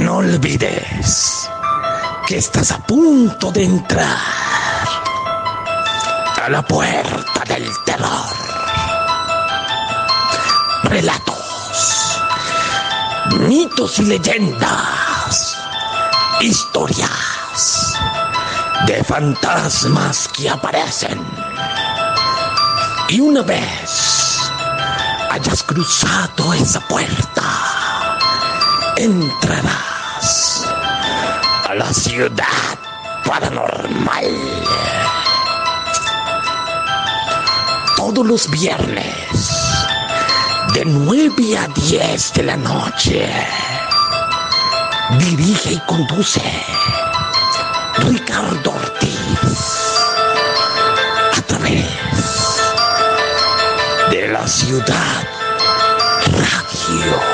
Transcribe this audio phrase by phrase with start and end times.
[0.00, 1.48] No olvides
[2.26, 4.18] que estás a punto de entrar
[6.42, 8.36] a la puerta del terror.
[10.84, 12.18] Relatos,
[13.48, 15.56] mitos y leyendas,
[16.40, 17.94] historias
[18.86, 21.20] de fantasmas que aparecen.
[23.08, 24.38] Y una vez
[25.30, 27.42] hayas cruzado esa puerta,
[28.96, 30.64] entrarás
[31.68, 32.78] a la ciudad
[33.24, 34.24] paranormal.
[37.96, 39.06] Todos los viernes,
[40.74, 43.28] de 9 a 10 de la noche,
[45.18, 46.42] dirige y conduce
[47.98, 49.98] Ricardo Ortiz
[51.36, 51.86] a través
[54.10, 55.28] de la ciudad
[56.26, 57.33] radio.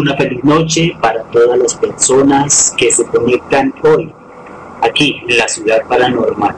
[0.00, 4.10] Una feliz noche para todas las personas que se conectan hoy
[4.80, 6.56] aquí en la ciudad paranormal.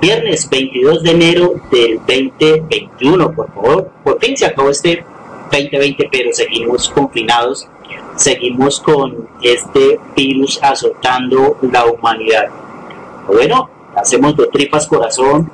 [0.00, 3.90] Viernes 22 de enero del 2021, por favor.
[4.02, 5.04] Por fin se acabó este
[5.52, 7.68] 2020, pero seguimos confinados,
[8.16, 12.46] seguimos con este virus azotando la humanidad.
[13.26, 15.50] Bueno, hacemos de tripas corazón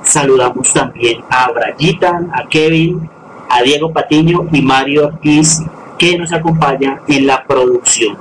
[0.02, 3.08] Saludamos también a Brayita, a Kevin,
[3.50, 5.60] a Diego Patiño y Mario Ortiz,
[5.98, 8.16] que nos acompaña en la producción.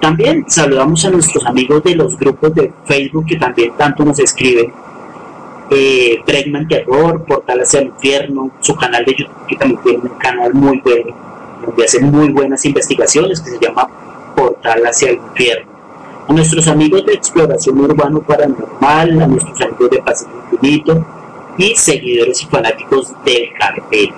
[0.00, 4.72] También saludamos a nuestros amigos de los grupos de Facebook que también tanto nos escriben.
[5.70, 10.18] Eh, Bregman Terror, Portal hacia el Infierno, su canal de YouTube que también tiene un
[10.18, 11.14] canal muy bueno,
[11.64, 13.88] donde hacen muy buenas investigaciones que se llama
[14.36, 15.72] Portal hacia el Infierno.
[16.28, 21.06] A nuestros amigos de Exploración Urbano Paranormal, a nuestros amigos de Pacífico Infinito
[21.58, 24.12] y seguidores y fanáticos del cartel.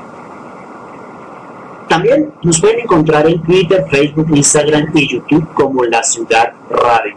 [1.88, 7.14] También nos pueden encontrar en Twitter, Facebook, Instagram y YouTube como La Ciudad Radio.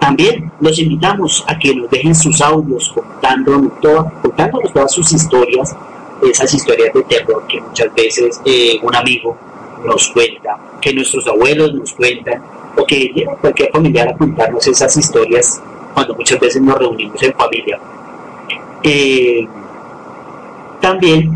[0.00, 3.72] También los invitamos a que nos dejen sus audios contándonos,
[4.20, 5.74] contándonos todas sus historias,
[6.22, 9.36] esas historias de terror que muchas veces eh, un amigo
[9.84, 12.42] nos cuenta, que nuestros abuelos nos cuentan,
[12.76, 15.62] o que llega cualquier familiar a contarnos esas historias
[15.94, 17.78] cuando muchas veces nos reunimos en familia.
[18.86, 19.48] Eh,
[20.78, 21.32] también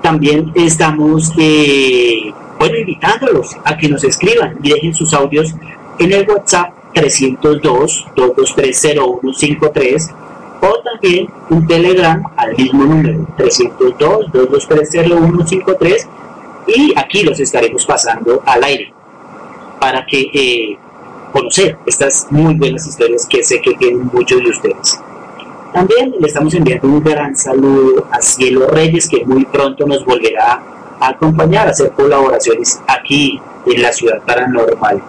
[0.00, 5.54] también estamos eh, bueno invitándolos a que nos escriban y dejen sus audios
[5.98, 10.10] en el WhatsApp 302 2230153
[10.62, 16.08] o también un Telegram al mismo número 302 2230153
[16.66, 18.94] y aquí los estaremos pasando al aire
[19.78, 20.78] para que eh,
[21.32, 25.00] conocer estas muy buenas historias que sé que tienen muchos de ustedes.
[25.72, 30.60] También le estamos enviando un gran saludo a Cielo Reyes, que muy pronto nos volverá
[30.98, 35.00] a acompañar a hacer colaboraciones aquí en la ciudad paranormal.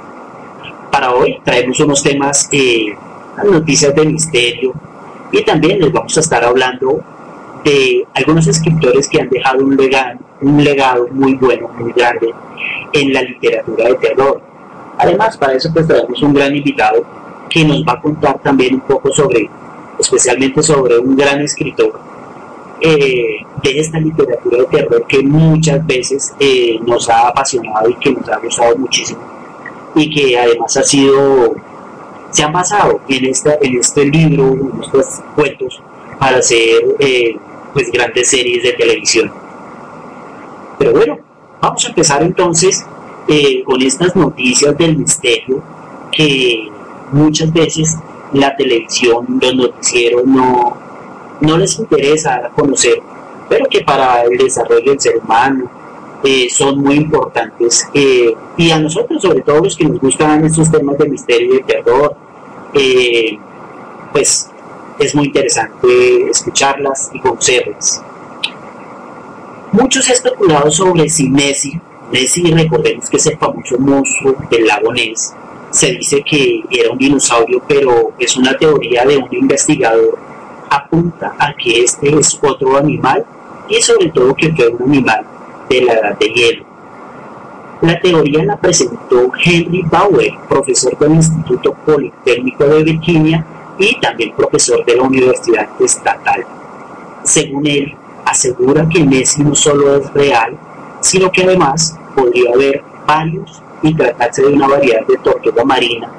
[0.91, 2.95] Para hoy traemos unos temas, eh,
[3.43, 4.73] noticias de misterio,
[5.31, 7.01] y también les vamos a estar hablando
[7.63, 12.33] de algunos escritores que han dejado un legado, un legado muy bueno, muy grande
[12.93, 14.50] en la literatura de terror.
[15.01, 17.03] Además, para eso pues traemos un gran invitado
[17.49, 19.49] que nos va a contar también un poco sobre
[19.99, 21.99] especialmente sobre un gran escritor
[22.79, 28.11] eh, de esta literatura de terror que muchas veces eh, nos ha apasionado y que
[28.11, 29.21] nos ha gustado muchísimo
[29.95, 31.55] y que además ha sido
[32.29, 35.81] se han basado en esta en este libro en estos cuentos
[36.19, 37.37] para hacer eh,
[37.73, 39.31] pues grandes series de televisión.
[40.77, 41.17] Pero bueno
[41.59, 42.85] vamos a empezar entonces
[43.65, 45.61] con estas noticias del misterio
[46.11, 46.69] que
[47.11, 47.97] muchas veces
[48.33, 50.77] la televisión, los noticieros no,
[51.41, 53.01] no les interesa conocer,
[53.49, 55.69] pero que para el desarrollo del ser humano
[56.23, 57.87] eh, son muy importantes.
[57.93, 61.57] Eh, y a nosotros, sobre todo los que nos gustan estos temas de misterio y
[61.57, 62.15] de terror,
[62.73, 63.37] eh,
[64.11, 64.49] pues
[64.99, 68.03] es muy interesante escucharlas y conocerlas.
[69.71, 71.79] Muchos han especulado sobre si Messi,
[72.11, 75.33] Messi recordemos que es el famoso monstruo del lago Ness,
[75.71, 80.19] se dice que era un dinosaurio, pero es una teoría de un investigador.
[80.69, 83.25] Apunta a que este es otro animal
[83.69, 85.25] y sobre todo que fue un animal
[85.69, 86.65] de la edad de hielo.
[87.81, 93.45] La teoría la presentó Henry Bauer, profesor del Instituto Politécnico de Virginia
[93.79, 96.45] y también profesor de la Universidad Estatal.
[97.23, 100.57] Según él, asegura que Messi no solo es real,
[101.01, 106.09] sino que además podría haber varios y tratarse de una variedad de tortuga marina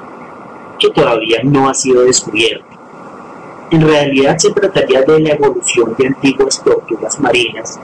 [0.79, 2.65] que todavía no ha sido descubierta.
[3.71, 7.79] En realidad se trataría de la evolución de antiguas tortugas marinas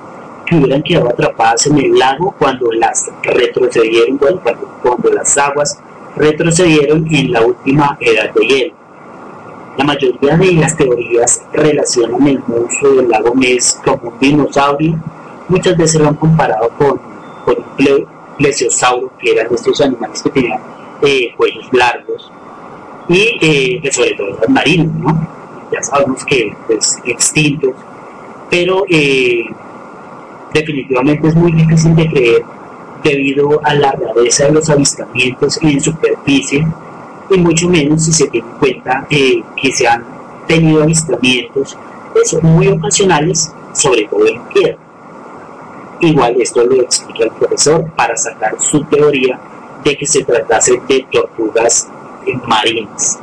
[0.45, 5.79] que hubieran quedado atrapadas en el lago cuando las retrocedieron, cuando, las aguas
[6.15, 8.75] retrocedieron en la última edad de hielo.
[9.77, 15.00] La mayoría de las teorías relacionan el monstruo del lago Ness como un dinosaurio,
[15.50, 17.00] muchas veces lo han comparado con,
[17.46, 20.60] con un plesiosauro, que eran estos animales que tenían
[21.01, 22.32] eh, cuellos largos,
[23.08, 25.27] y eh, sobre todo los marinos, ¿no?
[25.72, 27.74] Ya sabemos que pues, extintos,
[28.50, 29.46] pero eh,
[30.53, 32.44] definitivamente es muy difícil de creer
[33.03, 36.68] debido a la rareza de los avistamientos en superficie
[37.29, 40.03] y mucho menos si se tiene en cuenta que se han
[40.48, 41.77] tenido avistamientos
[42.12, 44.88] pues, muy ocasionales, sobre todo en tierra.
[46.01, 49.39] Igual esto lo explica el profesor para sacar su teoría
[49.84, 51.89] de que se tratase de tortugas
[52.48, 53.20] marinas.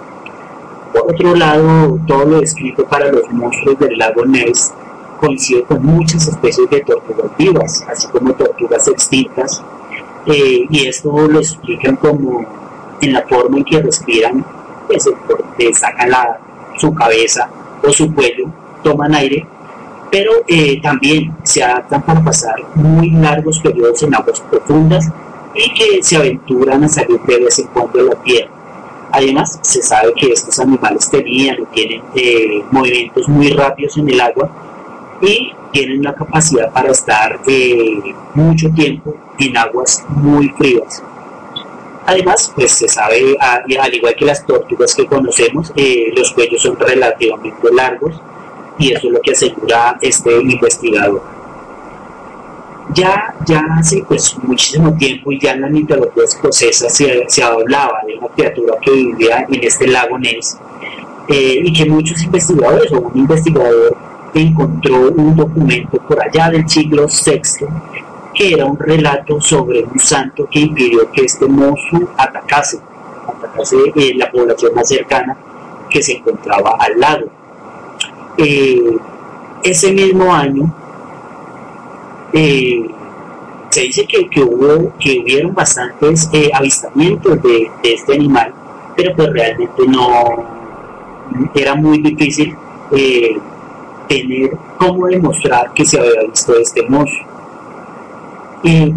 [0.93, 4.73] Por otro lado, todo lo escrito para los monstruos del lago Ness
[5.21, 9.63] coincide con muchas especies de tortugas vivas, así como tortugas extintas,
[10.27, 12.45] eh, y esto lo explican como
[13.01, 14.45] en la forma en que respiran,
[14.87, 15.09] pues,
[15.79, 16.39] sacan la,
[16.77, 17.49] su cabeza
[17.83, 18.47] o su cuello,
[18.83, 19.47] toman aire
[20.11, 25.09] pero eh, también se adaptan para pasar muy largos periodos en aguas profundas
[25.55, 28.51] y que se aventuran a salir de vez en cuando de la tierra.
[29.13, 34.51] Además, se sabe que estos animales tenían tienen eh, movimientos muy rápidos en el agua
[35.23, 41.03] y tienen la capacidad para estar eh, mucho tiempo en aguas muy frías.
[42.07, 46.79] Además, pues se sabe, al igual que las tortugas que conocemos, eh, los cuellos son
[46.79, 48.21] relativamente largos
[48.79, 51.23] y eso es lo que asegura este investigador.
[52.95, 57.99] Ya, ya hace pues muchísimo tiempo y ya en la mitología escocesa se, se hablaba
[58.07, 60.57] de una criatura que vivía en este lago Ness
[61.29, 63.97] eh, y que muchos investigadores o un investigador
[64.35, 67.67] encontró un documento por allá del siglo VI
[68.37, 72.79] que era un relato sobre un santo que impidió que este monstruo atacase,
[73.27, 75.37] atacase eh, la población más cercana
[75.89, 77.27] que se encontraba al lado.
[78.39, 78.97] Eh,
[79.63, 80.73] ese mismo año
[82.33, 82.87] eh,
[83.71, 88.53] se dice que, hubo, que hubieron bastantes avistamientos de, este animal,
[88.97, 90.57] pero pues realmente no
[91.55, 92.57] era muy difícil
[94.09, 97.27] tener cómo demostrar que se había visto este monstruo.
[98.63, 98.93] Eh,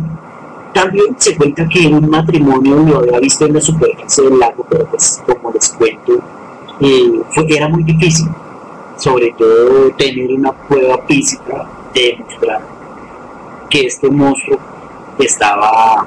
[0.74, 4.86] también se cuenta que un matrimonio lo había visto en la superficie del lago, pero
[4.86, 6.20] pues como les cuento,
[6.80, 8.28] eh, era muy difícil,
[9.00, 12.62] sobre todo tener una prueba física de demostrar
[13.70, 14.60] que este monstruo
[15.18, 16.06] estaba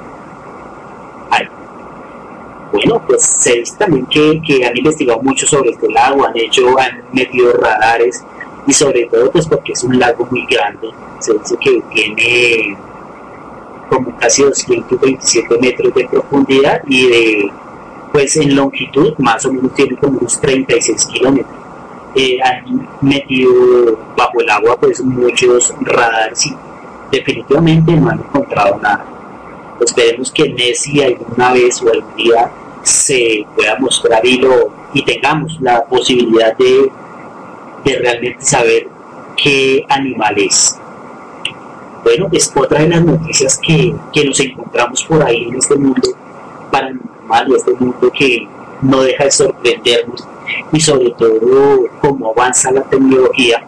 [1.31, 1.47] ahí.
[2.71, 6.77] Bueno, pues se dice también que, que han investigado mucho sobre este lago, han hecho,
[6.79, 8.23] han metido radares
[8.67, 12.77] y sobre todo pues porque es un lago muy grande, se dice que tiene
[13.89, 17.51] como casi 227 metros de profundidad y de
[18.11, 21.62] pues en longitud más o menos tiene como unos 36 kilómetros.
[22.15, 26.55] Eh, han metido bajo el agua pues muchos radares y
[27.11, 29.05] definitivamente no han encontrado nada.
[29.81, 32.51] Esperemos que Nessie alguna vez o algún día
[32.83, 36.91] se pueda mostrar y, lo, y tengamos la posibilidad de
[37.83, 38.87] de realmente saber
[39.35, 40.79] qué animal es.
[42.03, 46.09] Bueno, es otra de las noticias que, nos encontramos por ahí en este mundo
[46.71, 48.47] paranormal, este mundo que
[48.81, 50.27] no deja de sorprendernos
[50.71, 53.63] y sobre todo cómo avanza la tecnología,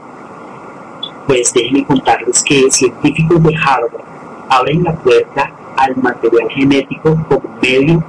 [1.27, 4.03] pues déjenme contarles que científicos de Harvard
[4.49, 8.03] abren la puerta al material genético como medio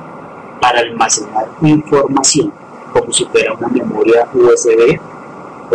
[0.61, 2.53] para almacenar información,
[2.93, 4.99] como si fuera una memoria USB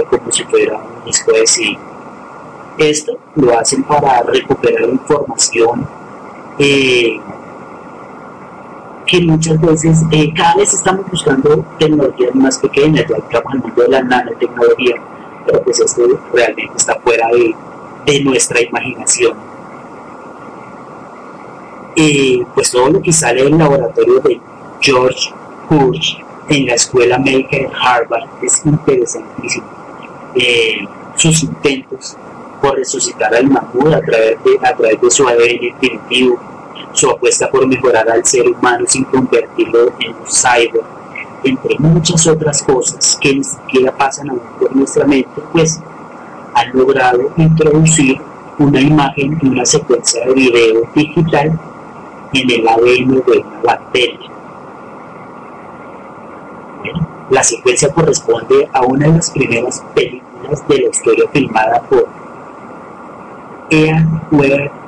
[0.09, 1.77] como si fuera un disco de CD.
[2.77, 5.87] Esto lo hacen para recuperar información
[6.57, 7.19] eh,
[9.11, 13.81] que muchas veces, eh, cada vez estamos buscando tecnologías más pequeñas, ya estamos el mundo
[13.81, 14.95] de la nanotecnología,
[15.45, 19.37] pero pues esto realmente está fuera de, nuestra imaginación.
[21.97, 24.39] Eh, pues todo lo que sale del laboratorio de
[24.79, 25.33] George
[25.69, 29.67] Hirsch en la escuela médica de Harvard es interesantísimo
[30.35, 32.17] eh, sus intentos
[32.61, 36.39] por resucitar al mamut a través de, a través de su ADN definitivo,
[36.93, 40.85] su apuesta por mejorar al ser humano sin convertirlo en un cyborg,
[41.43, 45.81] entre muchas otras cosas que ni siquiera pasan aún por nuestra mente, pues
[46.53, 48.19] han logrado introducir
[48.59, 51.59] una imagen y una secuencia de video digital
[52.33, 54.31] en el ADN de una bacteria.
[57.29, 62.07] La secuencia corresponde a una de las primeras películas de la historia filmada por
[63.69, 64.80] Ian Weber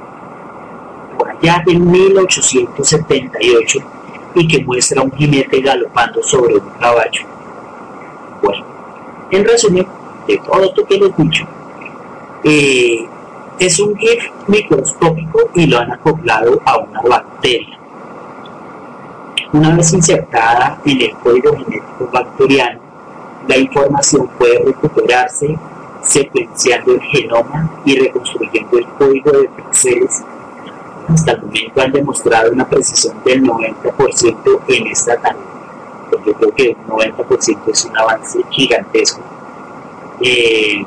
[1.43, 3.79] allá de 1878
[4.35, 7.21] y que muestra un jinete galopando sobre un caballo.
[8.41, 8.65] Bueno,
[9.31, 9.85] en resumen,
[10.27, 11.45] de todo esto que les he dicho,
[12.43, 13.05] eh,
[13.59, 17.77] es un GIF microscópico y lo han acoplado a una bacteria.
[19.51, 22.79] Una vez insertada en el código genético bacteriano,
[23.47, 25.55] la información puede recuperarse
[26.01, 30.23] secuenciando el genoma y reconstruyendo el código de píxeles.
[31.07, 35.41] Hasta el momento han demostrado una precisión del 90% en esta tarea.
[36.09, 39.21] Pues yo creo que el 90% es un avance gigantesco.
[40.21, 40.85] Eh,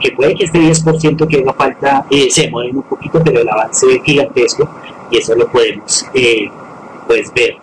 [0.00, 3.48] que puede que este 10% que haga falta eh, se mueva un poquito, pero el
[3.48, 4.68] avance es gigantesco
[5.10, 6.50] y eso lo podemos eh,
[7.06, 7.56] pues ver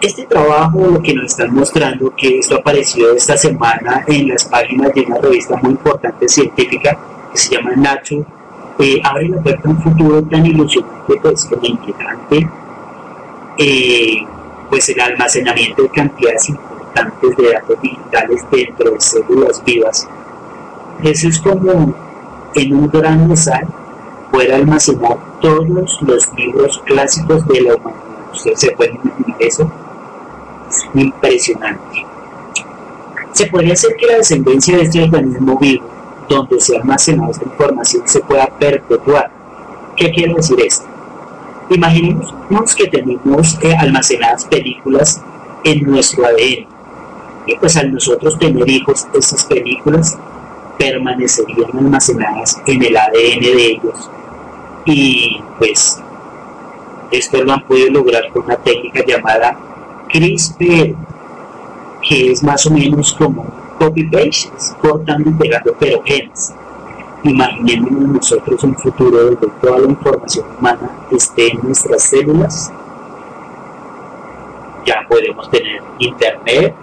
[0.00, 4.94] este trabajo lo que nos están mostrando, que esto apareció esta semana en las páginas
[4.94, 6.96] de una revista muy importante científica
[7.30, 8.24] que se llama Nacho,
[9.04, 12.48] abre la puerta a un futuro tan ilusionante pues, como inquietante,
[13.58, 14.26] eh,
[14.68, 20.08] pues el almacenamiento de cantidades importantes de datos digitales dentro de células vivas
[21.02, 21.94] eso es como
[22.54, 23.66] en un gran mesal
[24.30, 25.66] poder almacenar todos
[26.02, 28.00] los libros clásicos de la humanidad.
[28.32, 29.70] Ustedes se pueden imaginar eso.
[30.68, 32.06] Es impresionante.
[33.32, 35.84] Se podría hacer que la descendencia de este organismo vivo,
[36.34, 39.30] donde se ha almacenado esta información, se pueda perpetuar.
[39.96, 40.86] ¿Qué quiere decir esto?
[41.68, 45.20] Imaginemos que tenemos almacenadas películas
[45.64, 46.66] en nuestro ADN.
[47.46, 50.16] Y pues al nosotros tener hijos, esas películas
[50.78, 54.10] permanecerían almacenadas en el ADN de ellos.
[54.84, 56.00] Y pues
[57.10, 59.58] esto lo han podido lograr con una técnica llamada
[60.08, 60.94] CRISPR,
[62.08, 66.52] que es más o menos como copy-paste, cortando y pegando pero genes.
[67.24, 72.72] Imaginemos nosotros un futuro donde toda la información humana esté en nuestras células.
[74.86, 76.74] Ya podemos tener internet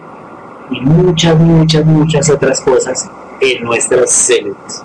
[0.71, 4.83] y muchas, muchas, muchas otras cosas en nuestras células.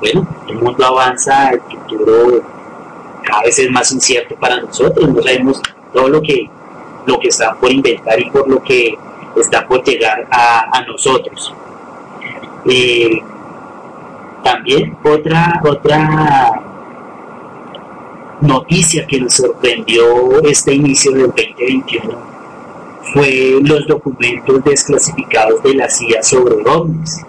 [0.00, 2.42] Bueno, el mundo avanza, el futuro
[3.24, 5.60] cada vez es más incierto para nosotros, no sabemos
[5.92, 6.48] todo lo que,
[7.06, 8.98] lo que está por inventar y por lo que
[9.40, 11.52] está por llegar a, nosotros.
[12.66, 13.22] Eh,
[14.42, 16.62] también otra, otra
[18.40, 22.34] noticia que nos sorprendió este inicio del 2021
[23.12, 27.20] fue los documentos desclasificados de la CIA sobre ovnis.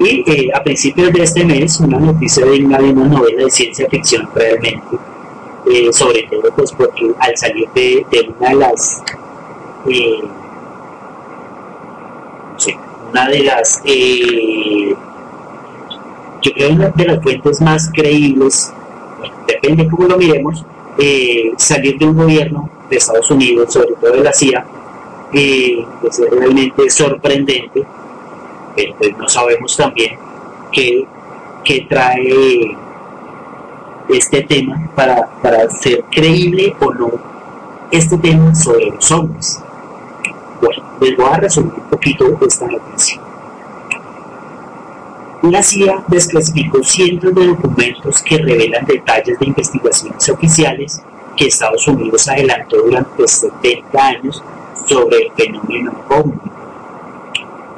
[0.00, 4.28] Y eh, a principios de este mes, una noticia de una, novela de ciencia ficción
[4.34, 4.96] realmente,
[5.70, 8.06] eh, sobre todo pues porque al salir de,
[8.38, 9.02] una de las
[9.88, 10.22] eh,
[13.10, 13.82] una de las
[16.42, 18.72] yo creo una de las fuentes más creíbles
[19.46, 20.64] depende cómo lo miremos
[21.56, 24.64] salir de un gobierno de Estados Unidos sobre todo de la CIA
[25.30, 27.84] pues es realmente sorprendente
[28.74, 30.18] pero pues no sabemos también
[30.72, 31.06] qué,
[31.88, 32.76] trae
[34.08, 37.10] este tema para, para ser creíble o no
[37.90, 39.60] este tema sobre los hombres.
[40.60, 43.20] Bueno, les voy a resumir un poquito esta noticia.
[45.42, 51.02] La CIA desclasificó cientos de documentos que revelan detalles de investigaciones oficiales
[51.36, 54.42] que Estados Unidos adelantó durante 70 años
[54.86, 56.48] sobre el fenómeno ovni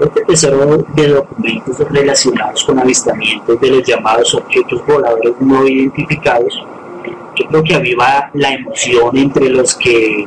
[0.00, 6.54] este tesoro de documentos relacionados con avistamientos de los llamados objetos voladores no identificados,
[7.36, 10.26] yo creo que aviva la emoción entre los que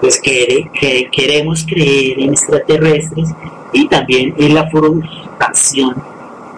[0.00, 0.70] pues que,
[1.12, 3.28] queremos creer en extraterrestres
[3.72, 5.94] y también en la frustración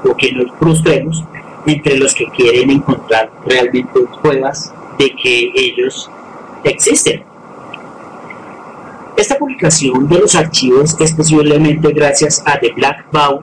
[0.05, 1.25] o que nos frustremos
[1.67, 6.11] entre los que quieren encontrar realmente pruebas de que ellos
[6.65, 7.23] existen.
[9.17, 13.43] Esta publicación de los archivos es posiblemente gracias a The Black Bow,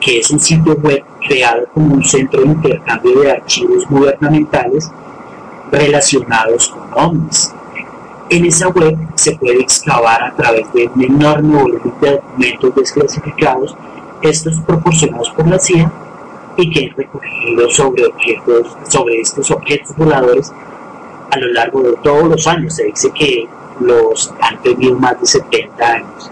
[0.00, 4.90] que es un sitio web creado como un centro de intercambio de archivos gubernamentales
[5.70, 7.52] relacionados con ovnis.
[8.30, 13.74] En esa web se puede excavar a través de un enorme volumen de documentos desclasificados,
[14.20, 15.90] estos proporcionados por la CIA
[16.58, 20.52] y que han recogido sobre, objetos, sobre estos objetos voladores
[21.30, 22.74] a lo largo de todos los años.
[22.74, 23.48] Se dice que
[23.80, 26.30] los han tenido más de 70 años.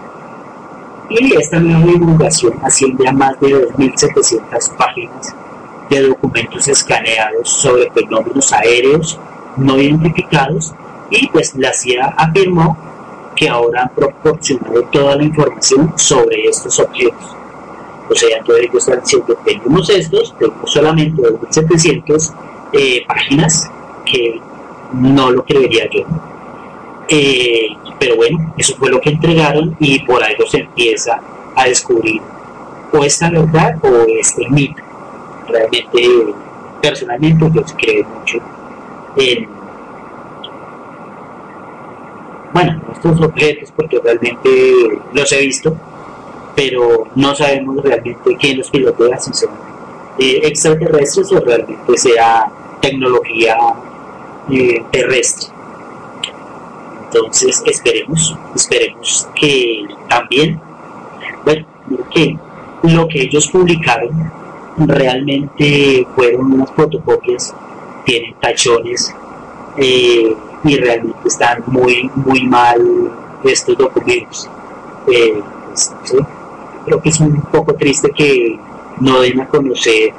[1.09, 5.33] Y esta nueva divulgación asciende a más de 2.700 páginas
[5.89, 9.19] de documentos escaneados sobre fenómenos aéreos
[9.55, 10.75] no identificados
[11.09, 12.77] y pues la CIA afirmó
[13.35, 17.35] que ahora han proporcionado toda la información sobre estos objetos.
[18.09, 22.33] O sea, entonces ellos están diciendo, tenemos estos, tenemos solamente 2.700
[22.73, 23.69] eh, páginas
[24.05, 24.41] que
[24.93, 26.01] no lo creería yo.
[27.09, 27.67] Eh,
[27.99, 31.21] pero bueno, eso fue lo que entregaron y por algo se empieza
[31.55, 32.21] a descubrir
[32.91, 34.81] o esta verdad o este mito.
[35.47, 36.33] Realmente,
[36.81, 38.39] personalmente, yo creo mucho
[39.15, 39.56] en
[42.57, 44.49] bueno, estos objetos porque realmente
[45.13, 45.77] los he visto,
[46.55, 49.51] pero no sabemos realmente quién los pilotea, si son
[50.17, 53.55] eh, extraterrestres o realmente sea tecnología
[54.49, 55.49] eh, terrestre.
[57.03, 60.59] Entonces esperemos, esperemos que también,
[61.45, 61.63] bueno,
[62.11, 62.39] que
[62.81, 64.31] lo que ellos publicaron
[64.77, 67.53] realmente fueron unas fotocopias,
[68.03, 69.13] tienen tachones
[69.77, 72.81] eh, y realmente están muy, muy mal
[73.43, 74.49] estos documentos.
[75.07, 75.93] Eh, pues,
[76.85, 78.59] creo que es un poco triste que
[78.99, 80.13] no den a conocer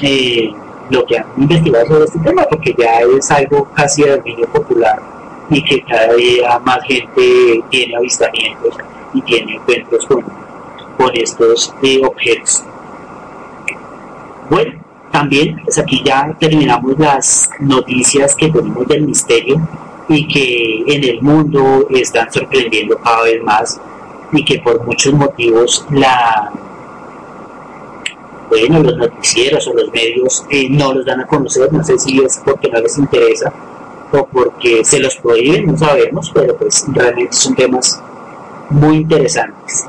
[0.00, 0.52] eh,
[0.90, 5.02] lo que han investigado sobre este tema, porque ya es algo casi de dominio popular
[5.50, 8.76] y que cada día más gente tiene avistamientos
[9.12, 10.24] y tiene encuentros con,
[10.96, 12.64] con estos objetos.
[14.48, 14.72] Bueno,
[15.12, 19.60] también pues aquí ya terminamos las noticias que tenemos del misterio
[20.08, 23.80] y que en el mundo están sorprendiendo cada vez más
[24.32, 26.50] y que por muchos motivos la
[28.48, 31.70] bueno los noticieros o los medios eh, no los dan a conocer.
[31.72, 33.52] No sé si es porque no les interesa
[34.12, 38.02] o porque se los prohíben no sabemos pero pues realmente son temas
[38.70, 39.86] muy interesantes.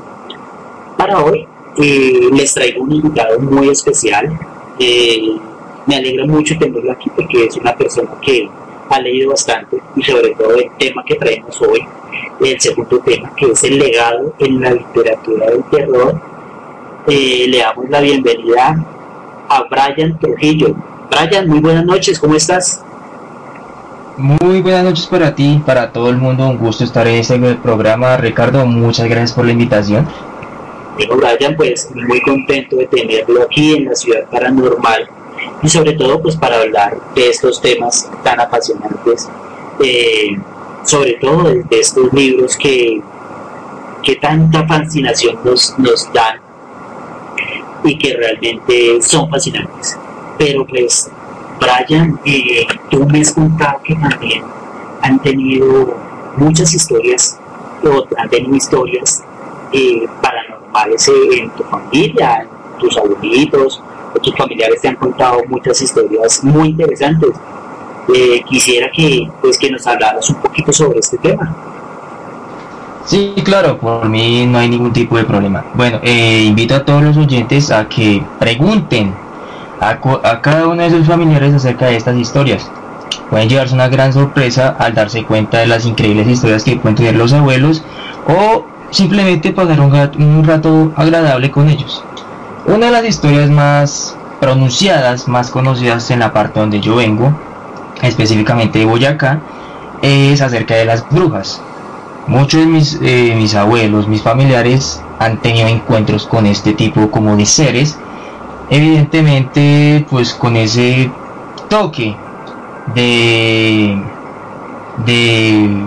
[0.98, 4.38] Para hoy eh, les traigo un invitado muy especial
[4.78, 5.36] eh,
[5.86, 8.48] me alegra mucho tenerlo aquí porque es una persona que
[8.88, 11.86] ha leído bastante y sobre todo el tema que traemos hoy,
[12.40, 16.20] el segundo tema, que es el legado en la literatura del terror.
[17.06, 18.84] Eh, le damos la bienvenida
[19.48, 20.74] a Brian Trujillo.
[21.10, 22.82] Brian, muy buenas noches, ¿cómo estás?
[24.16, 28.16] Muy buenas noches para ti, para todo el mundo, un gusto estar en este programa.
[28.16, 30.06] Ricardo, muchas gracias por la invitación.
[30.96, 35.08] Bueno, Brian, pues muy contento de tenerlo aquí en la ciudad paranormal
[35.62, 39.28] y sobre todo pues para hablar de estos temas tan apasionantes,
[39.82, 40.36] eh,
[40.84, 43.02] sobre todo de, estos libros que,
[44.04, 46.40] que tanta fascinación nos, nos dan
[47.82, 49.98] y que realmente son fascinantes.
[50.38, 51.10] Pero pues,
[51.60, 54.44] Brian, eh, tú me has contado que también
[55.02, 55.96] han tenido
[56.36, 57.38] muchas historias,
[57.84, 59.22] o han tenido historias
[59.72, 60.06] eh,
[60.74, 63.80] paranormales en tu familia, en tus abuelitos,
[64.22, 67.30] tus familiares te han contado muchas historias muy interesantes.
[68.14, 71.54] Eh, quisiera que, pues, que nos hablaras un poquito sobre este tema.
[73.06, 75.64] Sí, claro, por mí no hay ningún tipo de problema.
[75.74, 79.14] Bueno, eh, invito a todos los oyentes a que pregunten
[79.80, 82.70] a, a, cada uno de sus familiares acerca de estas historias.
[83.30, 87.16] Pueden llevarse una gran sorpresa al darse cuenta de las increíbles historias que pueden tener
[87.16, 87.82] los abuelos
[88.26, 92.04] o simplemente pasar un, rato agradable con ellos.
[92.66, 97.32] Una de las historias más pronunciadas, más conocidas en la parte donde yo vengo,
[98.02, 99.40] específicamente de Boyacá,
[100.00, 101.60] es acerca de las brujas.
[102.28, 107.36] Muchos de mis, eh, mis abuelos, mis familiares han tenido encuentros con este tipo como
[107.36, 107.98] de seres,
[108.70, 111.10] evidentemente pues con ese
[111.68, 112.16] toque
[112.94, 114.00] de,
[115.04, 115.84] de,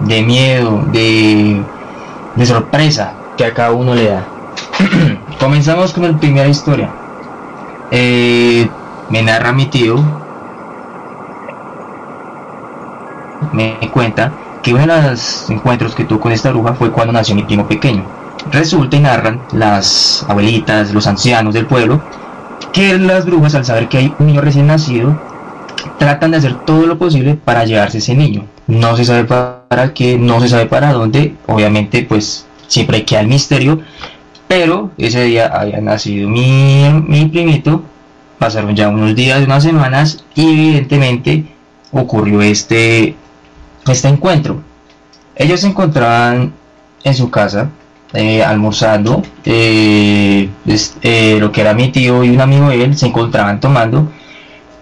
[0.00, 1.62] de miedo, de,
[2.36, 4.24] de sorpresa que a cada uno le da.
[5.40, 6.90] Comenzamos con la primera historia.
[7.90, 8.68] Eh,
[9.08, 9.96] me narra mi tío.
[13.52, 17.34] Me cuenta que uno de los encuentros que tuvo con esta bruja fue cuando nació
[17.34, 18.04] mi primo pequeño.
[18.52, 22.00] Resulta y narran las abuelitas, los ancianos del pueblo,
[22.72, 25.18] que las brujas al saber que hay un niño recién nacido,
[25.98, 28.44] tratan de hacer todo lo posible para llevarse ese niño.
[28.70, 33.26] No se sabe para qué, no se sabe para dónde, obviamente pues siempre queda el
[33.26, 33.80] misterio,
[34.46, 37.82] pero ese día había nacido mi, mi primito,
[38.38, 41.46] pasaron ya unos días, unas semanas, y evidentemente
[41.90, 43.16] ocurrió este,
[43.88, 44.62] este encuentro.
[45.34, 46.52] Ellos se encontraban
[47.02, 47.70] en su casa,
[48.12, 50.48] eh, almorzando, eh,
[51.02, 54.08] eh, lo que era mi tío y un amigo de él se encontraban tomando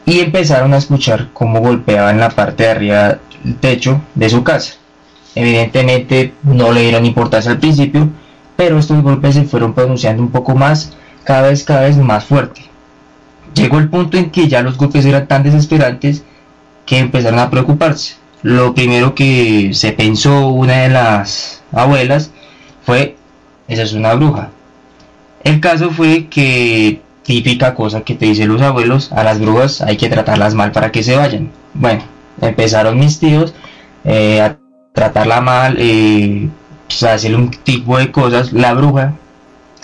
[0.09, 4.77] y empezaron a escuchar cómo golpeaban la parte de arriba del techo de su casa.
[5.35, 8.09] Evidentemente no le dieron importancia al principio,
[8.57, 12.63] pero estos golpes se fueron pronunciando un poco más, cada vez, cada vez más fuerte.
[13.53, 16.23] Llegó el punto en que ya los golpes eran tan desesperantes
[16.87, 18.15] que empezaron a preocuparse.
[18.43, 22.31] Lo primero que se pensó una de las abuelas
[22.83, 23.17] fue,
[23.69, 24.49] esa es una bruja.
[25.45, 29.99] El caso fue que, típica cosa que te dicen los abuelos, a las brujas hay
[29.99, 31.51] que tratarlas mal para que se vayan.
[31.75, 32.03] Bueno,
[32.41, 33.53] empezaron mis tíos
[34.05, 34.57] eh, a
[34.95, 36.49] tratarla mal, eh,
[36.87, 39.13] pues, hacerle un tipo de cosas, la bruja,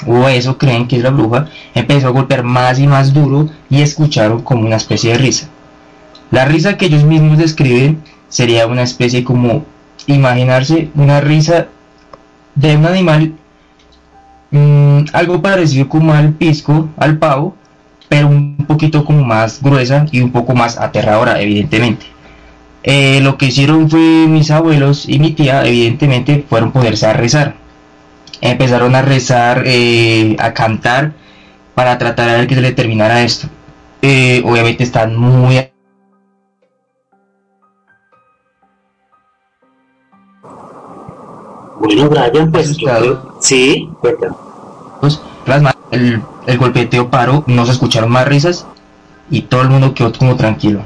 [0.06, 3.82] o eso creen que es la bruja, empezó a golpear más y más duro y
[3.82, 5.50] escucharon como una especie de risa.
[6.30, 9.66] La risa que ellos mismos describen sería una especie como
[10.06, 11.66] imaginarse una risa
[12.54, 13.34] de un animal,
[14.54, 17.56] mmm, algo parecido como al pisco, al pavo,
[18.08, 22.06] pero un poquito como más gruesa y un poco más aterradora, evidentemente.
[22.82, 27.54] Eh, lo que hicieron fue mis abuelos y mi tía, evidentemente, fueron ponerse a rezar.
[28.40, 31.12] Empezaron a rezar, eh, a cantar,
[31.74, 33.48] para tratar de ver que se le terminara esto.
[34.02, 35.70] Eh, obviamente están muy...
[41.80, 42.76] Bueno, Brian, pues
[43.40, 44.43] Sí, verdad.
[45.04, 45.20] Pues,
[45.90, 48.66] el, el golpeteo paró, no se escucharon más risas
[49.30, 50.80] y todo el mundo quedó como tranquilo.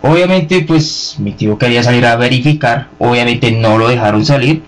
[0.00, 4.62] Obviamente, pues mi tío quería salir a verificar, obviamente no lo dejaron salir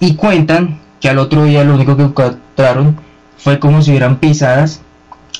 [0.00, 2.96] y cuentan que al otro día lo único que captaron
[3.38, 4.80] fue como si hubieran pisadas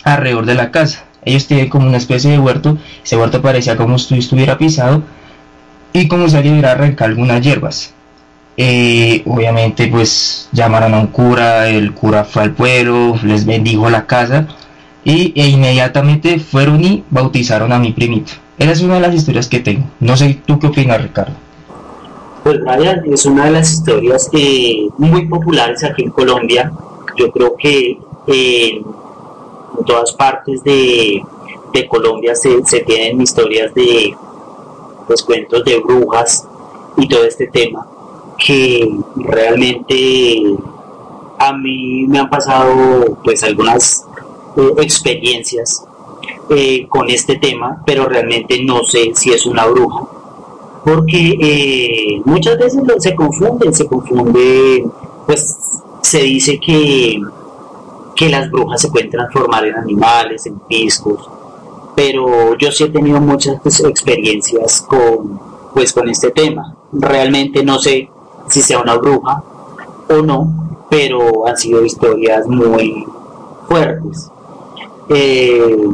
[0.04, 1.06] alrededor de la casa.
[1.24, 5.02] Ellos tienen como una especie de huerto, ese huerto parecía como si estuviera pisado
[5.92, 7.94] y como si alguien hubiera arrancado algunas hierbas.
[8.54, 14.46] Obviamente pues llamaron a un cura, el cura fue al pueblo, les bendijo la casa
[15.04, 18.32] y e inmediatamente fueron y bautizaron a mi primito.
[18.58, 19.84] Esa es una de las historias que tengo.
[20.00, 21.32] No sé tú qué opinas, Ricardo.
[22.44, 26.72] Pues Brian, es una de las historias eh, muy populares aquí en Colombia.
[27.16, 28.82] Yo creo que eh,
[29.78, 31.22] en todas partes de,
[31.88, 34.14] Colombia se, se, tienen historias de
[35.06, 36.46] pues, cuentos de brujas
[36.98, 37.86] y todo este tema
[38.44, 40.42] que realmente
[41.38, 44.04] a mí me han pasado pues algunas
[44.56, 45.84] eh, experiencias
[46.50, 50.02] eh, con este tema, pero realmente no sé si es una bruja,
[50.84, 54.84] porque eh, muchas veces se confunden, se confunde,
[55.26, 55.56] pues
[56.02, 57.20] se dice que,
[58.16, 61.28] que las brujas se pueden transformar en animales, en piscos,
[61.94, 65.40] pero yo sí he tenido muchas pues, experiencias con,
[65.74, 66.74] pues, con este tema.
[66.92, 68.08] Realmente no sé
[68.52, 69.42] si sea una bruja
[70.10, 73.06] o no, pero han sido historias muy
[73.66, 74.30] fuertes.
[75.08, 75.88] Eh,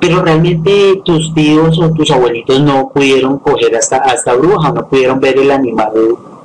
[0.00, 5.20] pero realmente tus tíos o tus abuelitos no pudieron coger hasta esta bruja, no pudieron
[5.20, 5.92] ver el animal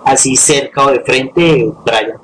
[0.06, 2.20] así cerca o de frente, Brian.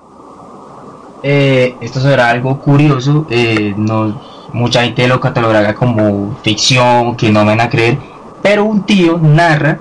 [1.24, 4.22] Eh, esto será algo curioso, eh, no,
[4.54, 7.98] mucha gente lo catalogará como ficción, que no van a creer,
[8.44, 9.80] pero un tío narra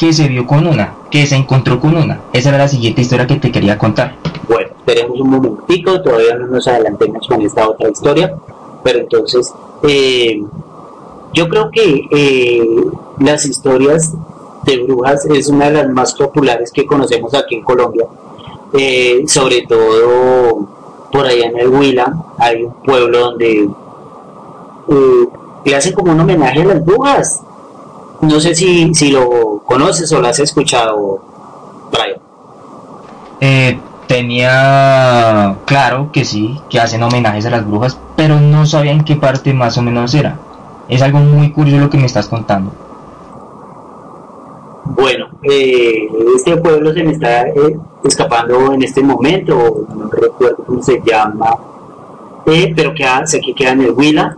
[0.00, 2.22] que se vio con una, que se encontró con una.
[2.32, 4.16] Esa era la siguiente historia que te quería contar.
[4.48, 8.34] Bueno, esperemos un momentico, todavía no nos adelantemos con esta otra historia,
[8.82, 10.42] pero entonces eh,
[11.34, 12.66] yo creo que eh,
[13.18, 14.14] las historias
[14.64, 18.06] de brujas es una de las más populares que conocemos aquí en Colombia,
[18.72, 20.66] eh, sobre todo
[21.12, 23.68] por allá en el Huila, hay un pueblo donde
[25.62, 27.42] le hacen como un homenaje a las brujas.
[28.22, 31.22] No sé si, si lo conoces o lo has escuchado,
[31.90, 32.20] Brian.
[33.40, 39.04] Eh, tenía claro que sí, que hacen homenajes a las brujas, pero no sabía en
[39.04, 40.38] qué parte más o menos era.
[40.88, 42.72] Es algo muy curioso lo que me estás contando.
[44.84, 50.82] Bueno, eh, este pueblo se me está eh, escapando en este momento, no recuerdo cómo
[50.82, 51.56] se llama,
[52.46, 54.36] eh, pero queda, sé que queda en el Huila,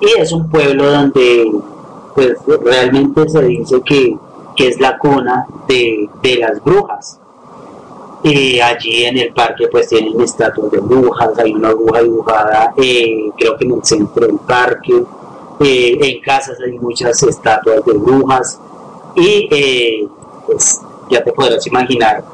[0.00, 1.50] y es un pueblo donde
[2.14, 4.16] pues realmente se dice que,
[4.56, 7.20] que es la cuna de, de las brujas.
[8.24, 13.30] Eh, allí en el parque pues tienen estatuas de brujas, hay una bruja dibujada eh,
[13.36, 15.04] creo que en el centro del parque,
[15.60, 18.60] eh, en casas hay muchas estatuas de brujas
[19.14, 20.08] y
[20.44, 22.24] pues ya te podrás imaginar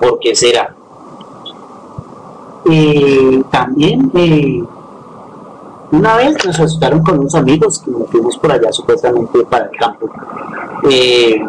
[0.00, 0.74] por qué será.
[3.50, 4.10] también
[5.92, 9.78] una vez nos asustaron con unos amigos que nos fuimos por allá supuestamente para el
[9.78, 10.10] campo.
[10.90, 11.40] Eh,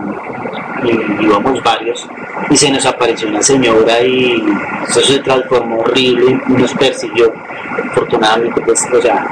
[0.84, 2.06] y íbamos varios
[2.50, 4.44] y se nos apareció una señora y
[4.88, 7.32] eso se transformó horrible y nos persiguió.
[7.90, 9.26] Afortunadamente, pues, o sea,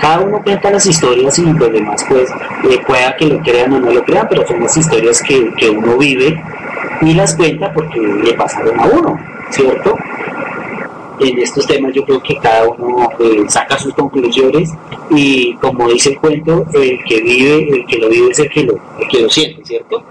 [0.00, 2.30] cada uno cuenta las historias y los demás, pues,
[2.70, 5.68] eh, pueda que lo crean o no lo crean, pero son las historias que, que
[5.68, 6.42] uno vive
[7.02, 9.98] y las cuenta porque le pasaron a uno, ¿cierto?
[11.20, 14.70] En estos temas yo creo que cada uno eh, saca sus conclusiones
[15.10, 18.64] y como dice el cuento, el que vive, el que lo vive es el que
[18.64, 18.74] lo,
[19.10, 20.02] que lo siente, ¿cierto?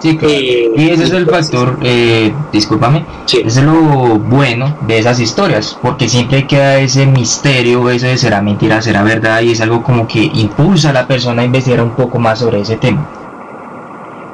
[0.00, 5.20] Sí, eh, y ese es el factor, eh, discúlpame, ese es lo bueno de esas
[5.20, 9.84] historias, porque siempre queda ese misterio, eso de será mentira, será verdad, y es algo
[9.84, 13.08] como que impulsa a la persona a investigar un poco más sobre ese tema.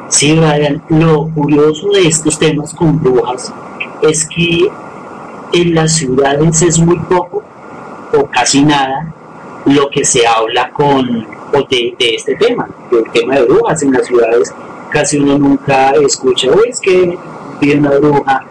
[0.09, 3.53] Sí, Ryan, lo curioso de estos temas con brujas
[4.01, 4.71] es que
[5.53, 7.43] en las ciudades es muy poco
[8.13, 9.13] o casi nada
[9.67, 11.27] lo que se habla con
[11.69, 14.53] de, este tema, del tema de brujas en las ciudades.
[14.91, 17.19] Casi uno nunca escucha, o es que
[17.61, 18.45] vi una bruja,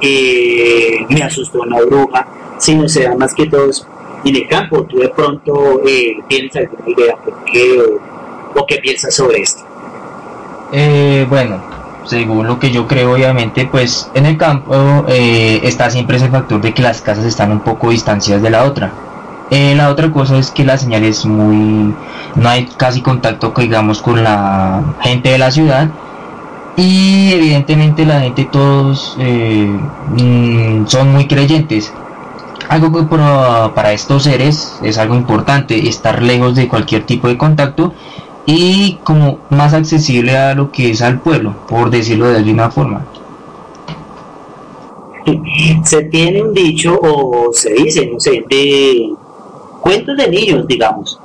[0.00, 2.26] eh, me asustó una bruja,
[2.58, 3.86] sino se da más que todos
[4.24, 4.82] en el campo.
[4.84, 7.80] Tú de pronto eh, tienes alguna idea por qué
[8.56, 9.62] o, qué piensas sobre esto.
[10.72, 11.60] Eh, bueno,
[12.04, 16.60] según lo que yo creo, obviamente, pues en el campo eh, está siempre ese factor
[16.60, 18.92] de que las casas están un poco distanciadas de la otra.
[19.50, 21.94] Eh, la otra cosa es que la señal es muy...
[22.34, 25.88] no hay casi contacto, digamos, con la gente de la ciudad.
[26.76, 29.78] Y evidentemente la gente todos eh,
[30.16, 31.92] mm, son muy creyentes.
[32.68, 37.36] Algo que para, para estos seres es algo importante, estar lejos de cualquier tipo de
[37.36, 37.94] contacto
[38.46, 43.06] y como más accesible a lo que es al pueblo, por decirlo de alguna forma.
[45.84, 49.10] Se tiene un dicho o se dice, no sé, de
[49.80, 51.18] cuentos de niños, digamos.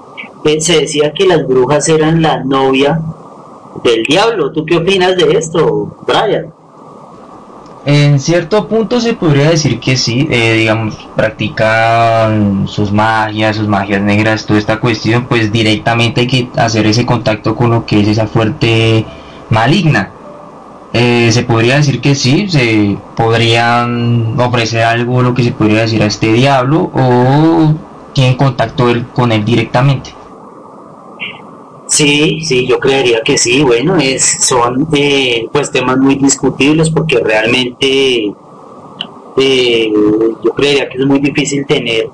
[0.46, 3.02] Eh, se decía que las brujas eran la novia
[3.84, 4.52] del diablo.
[4.52, 6.54] ¿Tú qué opinas de esto, Brian?
[7.86, 14.02] En cierto punto se podría decir que sí, eh, digamos, practican sus magias, sus magias
[14.02, 18.08] negras, toda esta cuestión, pues directamente hay que hacer ese contacto con lo que es
[18.10, 19.06] esa fuerte
[19.50, 20.12] maligna.
[20.92, 26.04] Eh, se podría decir que sí, se podrían ofrecer algo, lo que se podría decir
[26.04, 27.74] a este diablo, o
[28.14, 30.19] tienen contacto con él directamente.
[31.90, 33.64] Sí, sí, yo creería que sí.
[33.64, 38.32] Bueno, es, son eh, pues temas muy discutibles porque realmente
[39.38, 39.94] eh,
[40.44, 42.08] yo creería que es muy difícil tener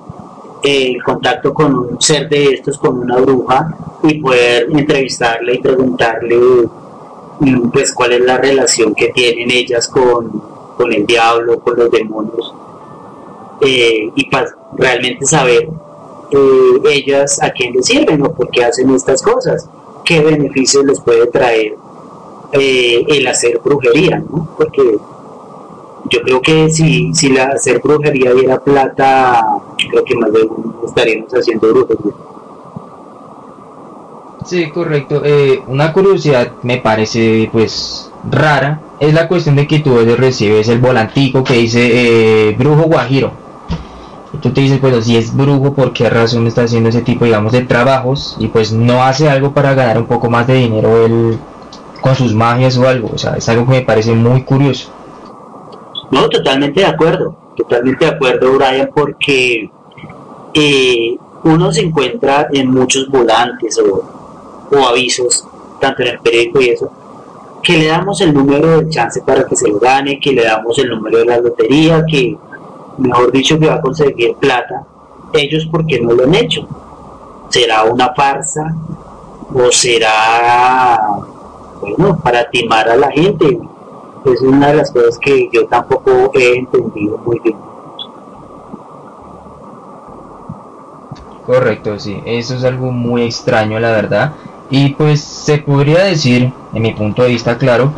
[0.63, 5.57] eh, el contacto con un ser de estos, con una bruja y poder entrevistarle y
[5.57, 6.37] preguntarle
[7.39, 10.41] mm, pues cuál es la relación que tienen ellas con,
[10.77, 12.53] con el diablo, con los demonios
[13.61, 15.69] y para realmente saber
[16.31, 19.69] eh, ellas a quién les sirven o por qué hacen estas cosas,
[20.03, 21.75] qué beneficios les puede traer
[22.51, 24.47] eh, el hacer brujería, ¿no?
[24.57, 24.97] Porque
[26.09, 29.45] yo creo que si, si la hacer brujería diera plata,
[29.89, 32.13] creo que más de uno estaríamos haciendo brujería.
[34.45, 35.23] Sí, correcto.
[35.25, 40.79] Eh, una curiosidad me parece pues rara es la cuestión de que tú recibes el
[40.79, 43.44] volantico que dice brujo guajiro
[44.45, 47.51] tú te dices, pues si es brujo, ¿por qué razón está haciendo ese tipo, digamos,
[47.51, 48.37] de trabajos?
[48.39, 51.39] Y pues no hace algo para ganar un poco más de dinero él
[51.99, 53.09] con sus magias o algo.
[53.11, 54.91] O sea, es algo que me parece muy curioso.
[56.11, 59.67] No, totalmente de acuerdo, totalmente de acuerdo, Brian, porque
[60.53, 64.03] eh, uno se encuentra en muchos volantes o,
[64.71, 65.43] o avisos,
[65.79, 66.91] tanto en el periódico y eso,
[67.63, 70.77] que le damos el número de chance para que se lo gane, que le damos
[70.77, 72.37] el número de la lotería, que
[72.97, 74.85] mejor dicho, que va a conseguir plata,
[75.33, 76.67] ellos porque no lo han hecho.
[77.49, 78.75] ¿Será una farsa
[79.53, 80.99] o será,
[81.79, 83.59] bueno, para timar a la gente?
[84.25, 87.57] Es una de las cosas que yo tampoco he entendido muy bien.
[91.45, 94.33] Correcto, sí, eso es algo muy extraño, la verdad.
[94.71, 97.91] Y pues se podría decir, en mi punto de vista, claro,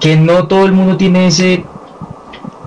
[0.00, 1.64] que no todo el mundo tiene ese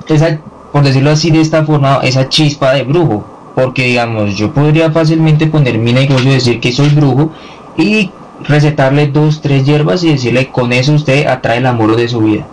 [0.07, 0.39] esa
[0.73, 3.23] por decirlo así de esta forma, esa chispa de brujo.
[3.53, 7.29] Porque digamos, yo podría fácilmente poner mi negocio, decir que soy brujo
[7.77, 8.09] y
[8.41, 12.47] recetarle dos, tres hierbas y decirle con eso usted atrae el amor de su vida.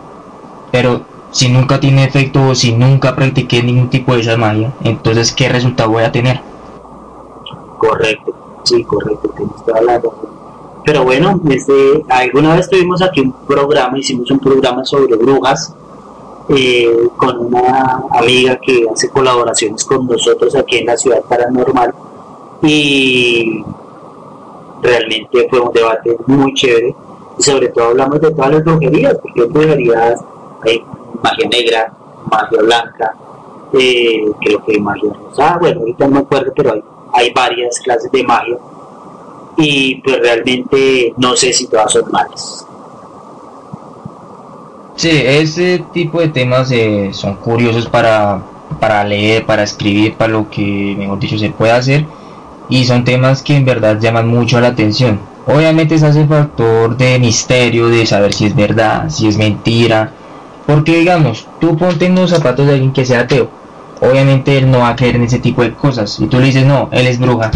[0.71, 5.33] Pero si nunca tiene efecto o si nunca practiqué ningún tipo de esa magia, entonces
[5.33, 6.43] ¿qué resultado voy a tener?
[7.79, 10.01] Correcto, sí, correcto, tienes toda la
[10.85, 15.75] Pero bueno, desde alguna vez tuvimos aquí un programa, hicimos un programa sobre brujas
[16.53, 21.95] eh, con una amiga que hace colaboraciones con nosotros aquí en la ciudad paranormal
[22.63, 23.65] y
[24.83, 26.95] realmente fue un debate muy chévere.
[27.39, 30.21] Y sobre todo hablamos de todas las brujerías porque hay brujerías,
[30.65, 30.85] hay
[31.23, 31.93] magia negra,
[32.29, 33.15] magia blanca,
[33.73, 36.83] eh, creo que magia rosada, bueno ahorita no me acuerdo pero hay,
[37.13, 38.59] hay varias clases de magia.
[39.57, 42.67] Y pues realmente no sé si todas son malas
[45.01, 48.43] Sí, ese tipo de temas eh, son curiosos para,
[48.79, 52.05] para leer, para escribir, para lo que, mejor dicho, se puede hacer.
[52.69, 55.19] Y son temas que en verdad llaman mucho la atención.
[55.47, 60.13] Obviamente es ese factor de misterio, de saber si es verdad, si es mentira.
[60.67, 63.49] Porque digamos, tú ponte en los zapatos de alguien que sea ateo.
[64.03, 66.21] Obviamente él no va a creer en ese tipo de cosas.
[66.21, 67.51] Y tú le dices, no, él es bruja.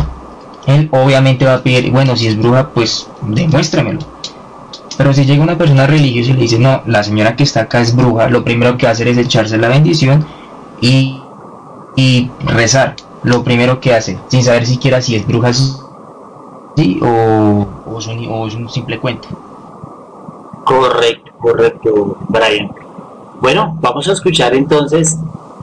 [0.67, 3.99] Él obviamente va a pedir, bueno, si es bruja, pues demuéstramelo
[4.97, 7.81] pero si llega una persona religiosa y le dice, no, la señora que está acá
[7.81, 10.25] es bruja, lo primero que va a hacer es echarse la bendición
[10.81, 11.21] y,
[11.97, 12.97] y rezar.
[13.23, 18.27] Lo primero que hace, sin saber siquiera si es bruja sí, o, o, es un,
[18.29, 19.29] o es un simple cuento.
[20.65, 22.71] Correcto, correcto, Brian.
[23.40, 25.19] Bueno, vamos a escuchar entonces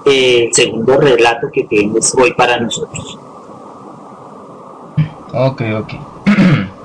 [0.05, 3.17] el segundo relato que tienes hoy para nosotros.
[5.33, 6.10] Ok, ok.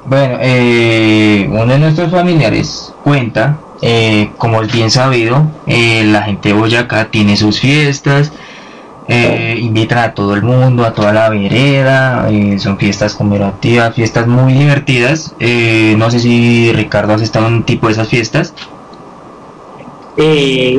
[0.09, 6.51] Bueno, eh, uno de nuestros familiares cuenta, eh, como es bien sabido, eh, la gente
[6.51, 8.31] de Boyacá tiene sus fiestas,
[9.09, 12.29] invitan a todo el mundo, a toda la vereda,
[12.59, 15.35] son fiestas conmemorativas, fiestas muy divertidas.
[15.97, 18.53] no sé si Ricardo has estado en un tipo de esas fiestas.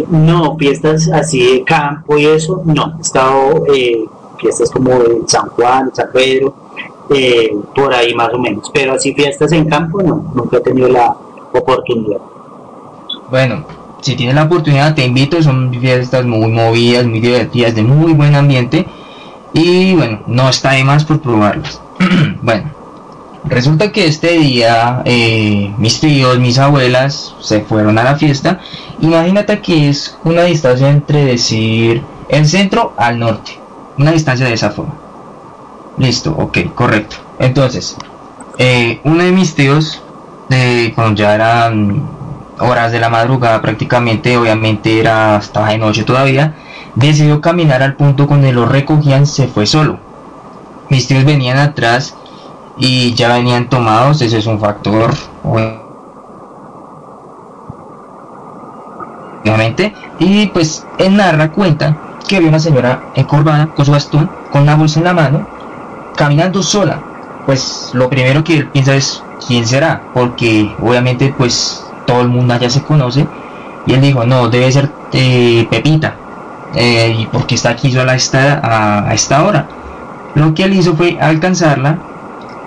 [0.10, 3.64] no, fiestas así de campo y eso, no, he estado
[4.38, 6.67] fiestas como en San Juan, San Pedro,
[7.10, 8.70] eh, por ahí más o menos.
[8.74, 11.16] Pero así fiestas en campo, no, nunca he tenido la
[11.54, 12.20] oportunidad.
[13.30, 13.66] Bueno,
[14.02, 15.42] si tienes la oportunidad, te invito.
[15.42, 18.86] Son fiestas muy movidas, muy divertidas, de muy buen ambiente.
[19.54, 21.82] Y bueno, no está de más por probarlas.
[22.42, 22.72] bueno,
[23.46, 28.60] resulta que este día eh, mis tíos, mis abuelas se fueron a la fiesta.
[29.02, 33.60] Imagínate que es una distancia entre decir el centro al norte.
[33.98, 35.07] Una distancia de esa forma.
[35.98, 37.16] Listo, ok, correcto.
[37.40, 37.98] Entonces,
[38.58, 40.02] eh, uno de mis tíos,
[40.50, 42.08] eh, cuando ya eran
[42.60, 46.56] horas de la madrugada prácticamente, obviamente era estaba de noche todavía,
[46.96, 50.00] decidió caminar al punto donde lo recogían, se fue solo.
[50.90, 52.16] Mis tíos venían atrás
[52.78, 55.14] y ya venían tomados, ese es un factor
[59.44, 64.64] obviamente, y pues él narra cuenta que había una señora encorvada con su bastón, con
[64.64, 65.57] una bolsa en la mano,
[66.18, 67.00] caminando sola.
[67.46, 72.54] Pues lo primero que él piensa es quién será, porque obviamente pues todo el mundo
[72.54, 73.26] allá se conoce.
[73.86, 76.16] Y él dijo, no, debe ser eh, Pepita,
[76.76, 79.68] eh, y porque está aquí sola a esta, a, esta hora.
[80.36, 81.98] Lo que él hizo fue alcanzarla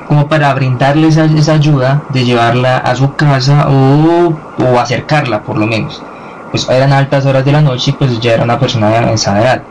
[0.08, 5.58] como para brindarle esa, esa ayuda de llevarla a su casa o, o, acercarla por
[5.58, 6.02] lo menos.
[6.50, 9.40] Pues eran altas horas de la noche y pues ya era una persona de avanzada
[9.42, 9.62] edad.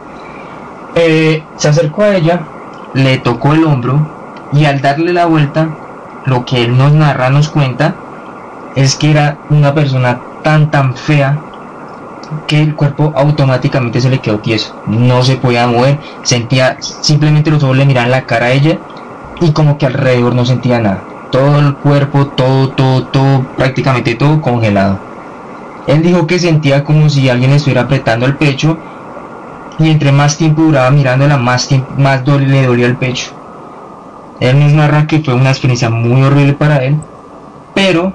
[0.95, 2.41] Eh, se acercó a ella,
[2.93, 3.99] le tocó el hombro
[4.51, 5.69] y al darle la vuelta,
[6.25, 7.95] lo que él nos narra, nos cuenta,
[8.75, 11.39] es que era una persona tan tan fea
[12.47, 17.63] que el cuerpo automáticamente se le quedó tieso, no se podía mover, sentía simplemente los
[17.63, 18.77] ojos le miraban la cara a ella
[19.41, 24.41] y como que alrededor no sentía nada, todo el cuerpo, todo, todo, todo, prácticamente todo
[24.41, 24.99] congelado.
[25.87, 28.77] Él dijo que sentía como si alguien estuviera apretando el pecho
[29.79, 33.31] y entre más tiempo duraba mirándola, más, tiempo, más le dolía el pecho.
[34.39, 36.97] Él nos narra que fue una experiencia muy horrible para él,
[37.73, 38.13] pero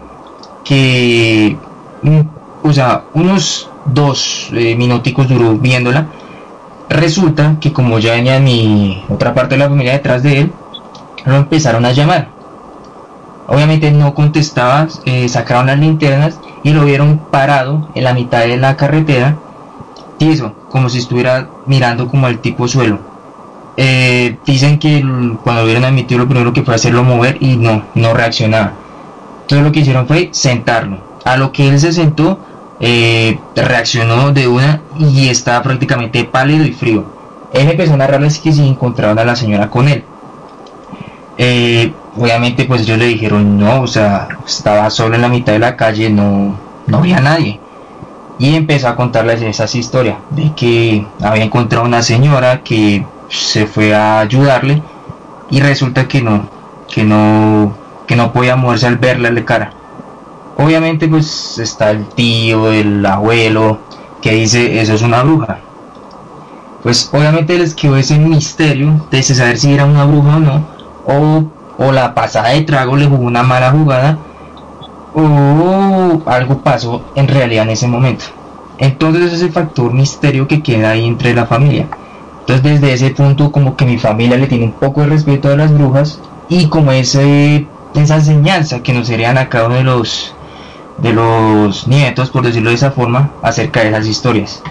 [0.64, 1.56] que,
[2.02, 2.20] mm,
[2.62, 4.76] o sea, unos dos eh,
[5.28, 6.06] duró viéndola.
[6.88, 10.52] Resulta que como ya venía mi otra parte de la familia detrás de él,
[11.24, 12.28] lo empezaron a llamar.
[13.46, 18.56] Obviamente no contestaba, eh, sacaron las linternas y lo vieron parado en la mitad de
[18.56, 19.36] la carretera,
[20.24, 22.98] tieso, como si estuviera mirando como al tipo suelo.
[23.76, 25.02] Eh, dicen que
[25.42, 28.72] cuando vieron a mi tío lo primero que fue hacerlo mover y no, no reaccionaba.
[29.42, 30.98] Entonces lo que hicieron fue sentarlo.
[31.24, 32.38] A lo que él se sentó,
[32.80, 37.04] eh, reaccionó de una y estaba prácticamente pálido y frío.
[37.52, 40.04] Él empezó a narrarles que si encontraban a la señora con él.
[41.36, 45.58] Eh, obviamente pues ellos le dijeron no, o sea, estaba solo en la mitad de
[45.58, 46.56] la calle, no,
[46.86, 47.60] no había nadie.
[48.38, 53.94] Y empezó a contarles esas historias de que había encontrado una señora que se fue
[53.94, 54.82] a ayudarle
[55.50, 56.48] y resulta que no,
[56.88, 57.74] que no,
[58.06, 59.72] que no podía moverse al verle de cara.
[60.56, 63.78] Obviamente pues está el tío, el abuelo,
[64.20, 65.58] que dice eso es una bruja.
[66.82, 70.66] Pues obviamente les quedó ese misterio de saber si era una bruja o no,
[71.06, 71.44] o,
[71.78, 74.18] o la pasada de trago le jugó una mala jugada,
[75.14, 78.24] o algo pasó en realidad en ese momento.
[78.78, 81.88] Entonces ese factor misterio que queda ahí entre la familia.
[82.40, 85.56] Entonces desde ese punto como que mi familia le tiene un poco de respeto a
[85.56, 90.34] las brujas y como ese, esa enseñanza que nos serían a cada uno de los
[90.98, 94.62] de los nietos, por decirlo de esa forma, acerca de esas historias.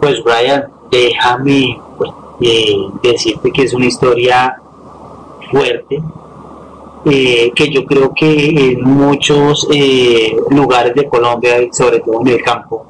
[0.00, 2.10] Pues Brian, déjame pues,
[2.40, 4.56] eh, decirte que es una historia
[5.50, 6.02] fuerte,
[7.04, 12.42] eh, que yo creo que en muchos eh, lugares de Colombia, sobre todo en el
[12.42, 12.86] campo,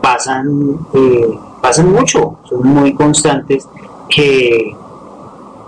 [0.00, 0.78] pasan,
[1.60, 3.68] pasan mucho, son muy constantes
[4.08, 4.76] que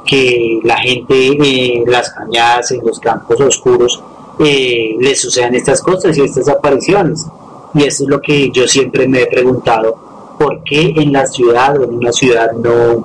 [0.06, 4.02] que la gente en las cañadas, en los campos oscuros,
[4.38, 7.26] eh, les sucedan estas cosas y estas apariciones.
[7.74, 9.96] Y eso es lo que yo siempre me he preguntado,
[10.38, 13.04] ¿por qué en la ciudad o en una ciudad no,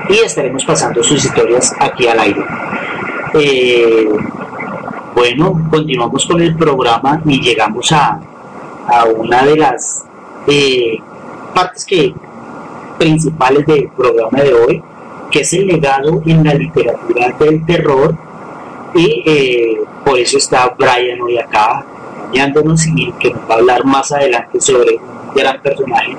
[0.09, 2.43] y estaremos pasando sus historias aquí al aire.
[3.33, 4.07] Eh,
[5.15, 8.19] bueno, continuamos con el programa y llegamos a,
[8.87, 10.03] a una de las
[10.47, 10.97] eh,
[11.53, 12.13] partes que
[12.97, 14.83] principales del programa de hoy,
[15.31, 18.15] que es el legado en la literatura del terror.
[18.95, 21.83] Y eh, por eso está Brian hoy acá
[22.33, 26.17] acompañándonos y que nos va a hablar más adelante sobre un gran personaje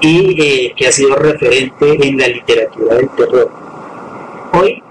[0.00, 3.50] y que ha sido referente en la literatura del terror.
[4.52, 4.82] Hoy,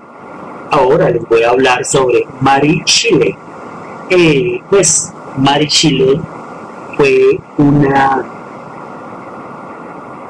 [0.72, 3.36] ahora les voy a hablar sobre Mary Shelley.
[4.70, 6.20] pues Mary Chile
[6.98, 8.26] fue una,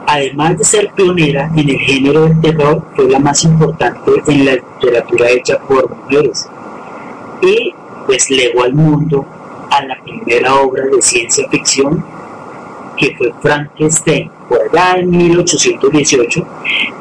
[0.07, 4.53] además de ser pionera en el género del terror, fue la más importante en la
[4.53, 6.49] literatura hecha por mujeres
[7.41, 7.73] y
[8.05, 9.25] pues legó al mundo
[9.71, 12.03] a la primera obra de ciencia ficción
[12.97, 14.31] que fue Frankenstein.
[14.47, 16.47] Por allá en 1818,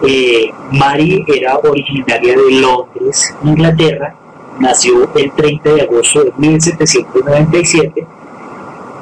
[0.06, 4.14] eh, Mary era originaria de Londres, Inglaterra,
[4.58, 8.06] nació el 30 de agosto de 1797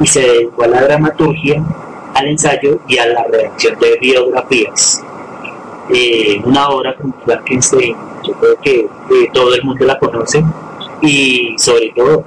[0.01, 1.63] y se dedicó a la dramaturgia,
[2.15, 5.03] al ensayo y a la redacción de biografías.
[5.91, 10.43] Eh, una obra como Frankenstein, yo creo que eh, todo el mundo la conoce
[11.01, 12.25] y sobre todo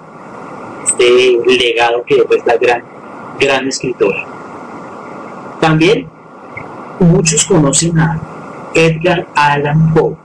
[0.86, 2.84] este legado que es la gran,
[3.40, 4.35] gran escritora.
[5.66, 6.06] También
[7.00, 8.22] muchos conocen a
[8.76, 10.16] Edgar Allan Poe,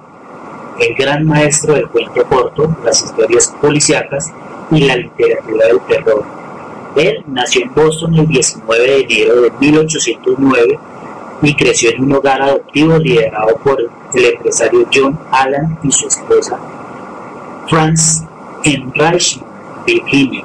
[0.79, 4.31] el gran maestro del cuento corto, las historias policíacas
[4.71, 6.25] y la literatura del terror.
[6.95, 10.79] Él nació en Boston el 19 de enero de 1809
[11.41, 13.81] y creció en un hogar adoptivo liderado por
[14.13, 16.59] el empresario John Allan y su esposa
[17.67, 18.25] Franz
[18.65, 19.41] en Reich,
[19.87, 20.45] Virginia.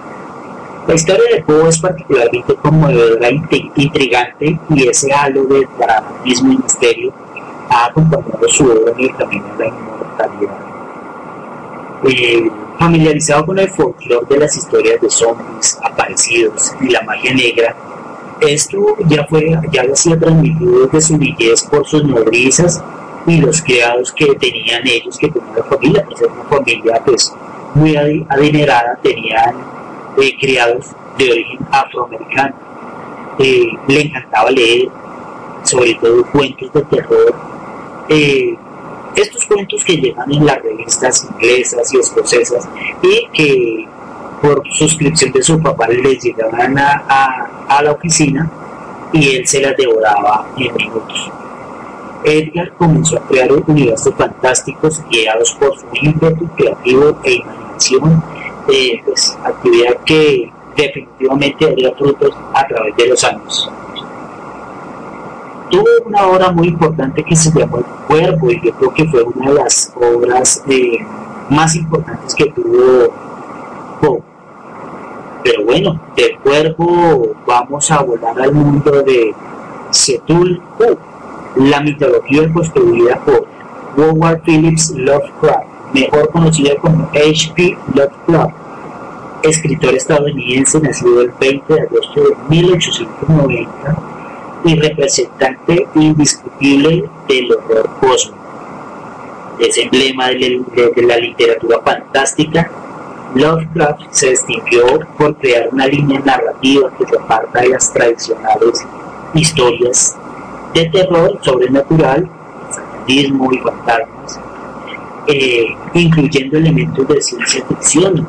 [0.87, 7.11] La historia de Poe es particularmente conmovedora intrigante y ese halo de dramatismo y misterio
[7.69, 10.29] ha acompañado su obra en el camino de la
[12.07, 17.75] eh, familiarizado con el folclore de las historias de zombies, aparecidos y la magia negra,
[18.41, 22.83] esto ya fue ya había sido transmitido desde su niñez por sus nodrizas
[23.25, 27.33] y los criados que tenían ellos, que tenían la familia, por ser una familia pues
[27.73, 29.55] muy adinerada, tenían
[30.39, 30.87] criados
[31.17, 32.55] de origen afroamericano.
[33.39, 34.89] Eh, le encantaba leer,
[35.63, 37.35] sobre todo cuentos de terror,
[38.09, 38.55] eh,
[39.15, 42.67] estos cuentos que llegan en las revistas inglesas y escocesas
[43.01, 43.87] y que
[44.41, 47.03] por suscripción de su papá les llegaban a,
[47.67, 48.49] a, la oficina
[49.13, 51.31] y él se las devoraba en minutos.
[52.23, 58.23] Edgar comenzó a crear universos fantásticos guiados por su ímpetu creativo e imaginación,
[58.67, 63.71] eh, pues, actividad que definitivamente daría frutos a través de los años
[65.69, 69.23] tuvo una obra muy importante que se llamó El Cuerpo y yo creo que fue
[69.23, 70.99] una de las obras eh,
[71.49, 73.13] más importantes que tuvo
[74.01, 74.21] Poe.
[75.43, 79.33] Pero bueno, del cuerpo vamos a volar al mundo de
[79.91, 80.61] Setul
[81.55, 83.47] la mitología construida por
[83.95, 87.77] Howard Phillips Lovecraft, mejor conocida como H.P.
[87.93, 88.55] Lovecraft,
[89.43, 93.97] escritor estadounidense nacido el 20 de agosto de 1890
[94.65, 98.39] y representante indiscutible del horror cósmico.
[99.59, 100.61] Es emblema de,
[100.97, 102.69] la literatura fantástica.
[103.35, 108.85] Lovecraft se distinguió por crear una línea narrativa que se aparta de las tradicionales
[109.33, 110.17] historias
[110.73, 112.29] de terror sobrenatural,
[112.69, 114.39] satanismo y fantasmas,
[115.27, 118.27] eh, incluyendo elementos de ciencia ficción,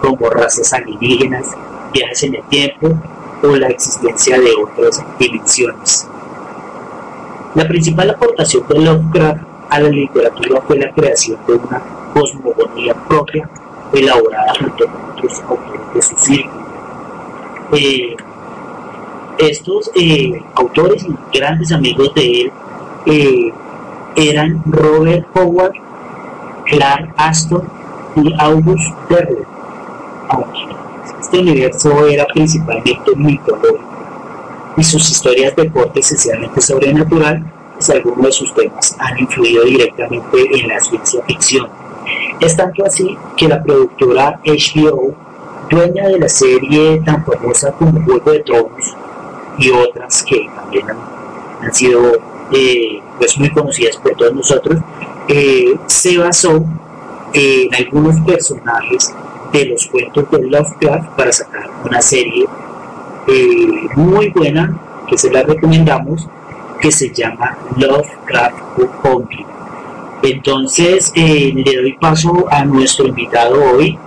[0.00, 1.46] como razas alienígenas,
[1.92, 2.88] viajes en el tiempo
[3.42, 6.08] o la existencia de otras dimensiones.
[7.54, 11.82] La principal aportación de Lovecraft a la literatura fue la creación de una
[12.14, 13.48] cosmogonía propia
[13.92, 16.62] elaborada junto con otros autores de su círculo.
[17.72, 18.16] Eh,
[19.38, 22.42] estos eh, autores y grandes amigos de
[23.06, 23.52] él
[24.16, 25.74] eran Robert Howard,
[26.72, 27.68] Clark Aston
[28.16, 29.46] y August Derleth.
[31.20, 33.78] Este universo era principalmente mitológico
[34.78, 37.44] y sus historias de corte esencialmente sobrenatural,
[37.74, 41.68] pues algunos de sus temas han influido directamente en la ciencia ficción.
[42.40, 45.14] Es tanto así que la productora HBO,
[45.68, 48.96] dueña de la serie tan famosa como Juego de Tronos
[49.58, 50.86] y otras que también
[51.60, 52.00] han, sido
[52.50, 54.80] eh, pues muy conocidas por todos nosotros,
[55.28, 56.64] eh, se basó
[57.32, 59.14] en algunos personajes
[59.52, 62.46] de los cuentos de Lovecraft para sacar una serie
[63.28, 66.28] eh, muy buena que se la recomendamos
[66.80, 68.56] que se llama Lovecraft
[69.02, 69.46] Country.
[70.22, 73.98] Entonces eh, le doy paso a nuestro invitado hoy,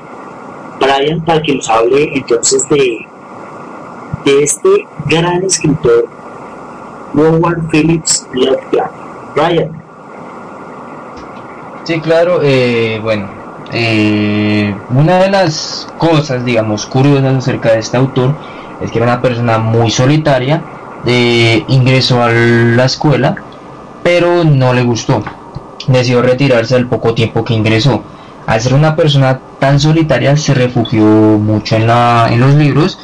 [0.80, 3.06] Brian, para que nos hable entonces de,
[4.26, 4.70] de este
[5.06, 6.08] gran escritor,
[7.14, 8.94] Howard Phillips Lovecraft.
[9.36, 9.85] Brian.
[11.86, 13.30] Sí, claro, eh, bueno,
[13.72, 18.36] eh, una de las cosas, digamos, curiosas acerca de este autor
[18.82, 20.64] es que era una persona muy solitaria,
[21.68, 23.36] ingresó a la escuela,
[24.02, 25.24] pero no le gustó.
[25.88, 28.02] Decidió retirarse al poco tiempo que ingresó.
[28.48, 32.98] Al ser una persona tan solitaria, se refugió mucho en, la, en los libros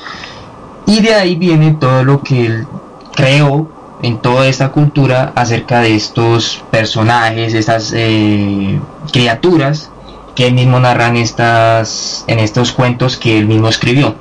[0.87, 2.67] y de ahí viene todo lo que él
[3.15, 3.67] creó
[4.01, 8.79] en toda esta cultura acerca de estos personajes, estas eh,
[9.11, 9.91] criaturas
[10.35, 14.15] que él mismo narran estas, en estos cuentos que él mismo escribió.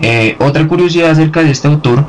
[0.00, 2.04] Eh, otra curiosidad acerca de este autor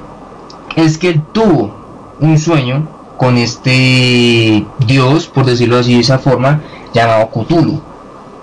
[0.76, 1.76] es que él tuvo
[2.20, 2.88] un sueño
[3.18, 6.62] con este dios, por decirlo así de esa forma,
[6.94, 7.82] llamado Cthulhu,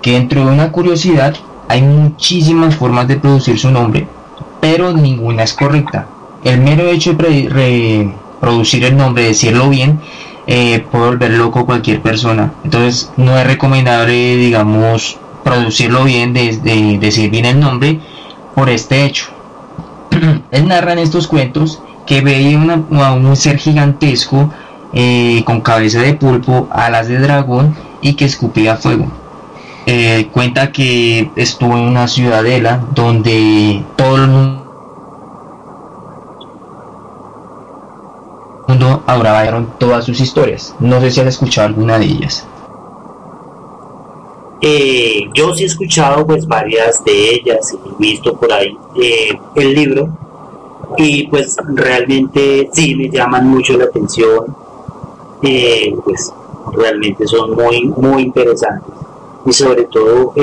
[0.01, 1.35] que dentro de una curiosidad
[1.67, 4.07] hay muchísimas formas de producir su nombre,
[4.61, 6.07] pero ninguna es correcta.
[6.43, 8.13] El mero hecho de
[8.43, 10.01] producir el nombre, decirlo bien,
[10.47, 12.51] eh, puede volver loco cualquier persona.
[12.65, 18.01] Entonces no es recomendable, digamos, producirlo bien, de, decir bien el nombre
[18.53, 19.27] por este hecho.
[20.51, 22.59] Él narra en estos cuentos que veía
[22.91, 24.51] a un ser gigantesco
[24.91, 29.07] eh, con cabeza de pulpo, alas de dragón y que escupía fuego.
[29.85, 34.62] Eh, cuenta que estuvo en una ciudadela donde todo el mundo
[38.67, 40.75] mundo adoraron todas sus historias.
[40.79, 42.47] No sé si has escuchado alguna de ellas.
[44.65, 49.37] Eh, yo sí he escuchado pues varias de ellas y he visto por ahí eh,
[49.55, 50.07] el libro
[50.97, 54.55] y pues realmente sí me llaman mucho la atención
[55.41, 56.31] eh, pues
[56.71, 58.93] realmente son muy muy interesantes
[59.45, 60.33] y sobre todo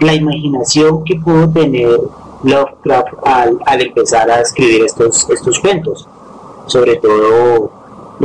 [0.00, 2.00] la imaginación que pudo tener
[2.44, 6.08] Lovecraft al, al empezar a escribir estos estos cuentos
[6.66, 7.70] sobre todo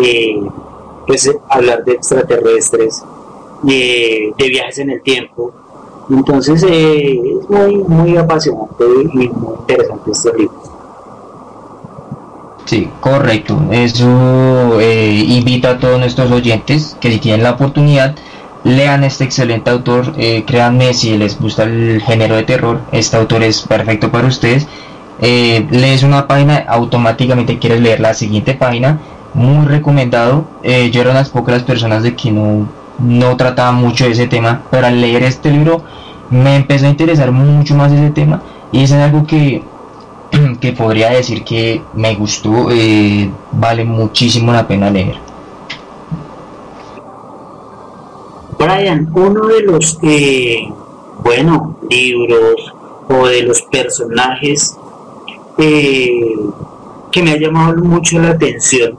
[0.01, 0.39] eh,
[1.05, 3.03] pues hablar de extraterrestres,
[3.63, 5.51] de viajes en el tiempo.
[6.09, 10.63] Entonces eh, es muy, muy apasionante y muy interesante este libro.
[12.65, 13.59] Sí, correcto.
[13.71, 18.15] Eso eh, invita a todos nuestros oyentes que si tienen la oportunidad
[18.63, 20.13] lean este excelente autor.
[20.45, 24.67] créanme, si les gusta el género de terror, este autor es perfecto para ustedes
[25.19, 28.99] eh, lees una página, automáticamente quieres leer la siguiente página,
[29.33, 30.45] muy recomendado.
[30.63, 32.67] Eh, yo era una de las pocas personas de que no,
[32.99, 35.83] no trataba mucho de ese tema, pero al leer este libro
[36.29, 38.41] me empezó a interesar mucho más ese tema
[38.71, 39.63] y es algo que,
[40.61, 45.15] que podría decir que me gustó, eh, vale muchísimo la pena leer.
[48.59, 49.99] Brian, uno de los,
[51.19, 52.73] bueno, libros
[53.07, 54.75] o de los personajes
[55.57, 56.35] eh,
[57.11, 58.97] que me ha llamado mucho la atención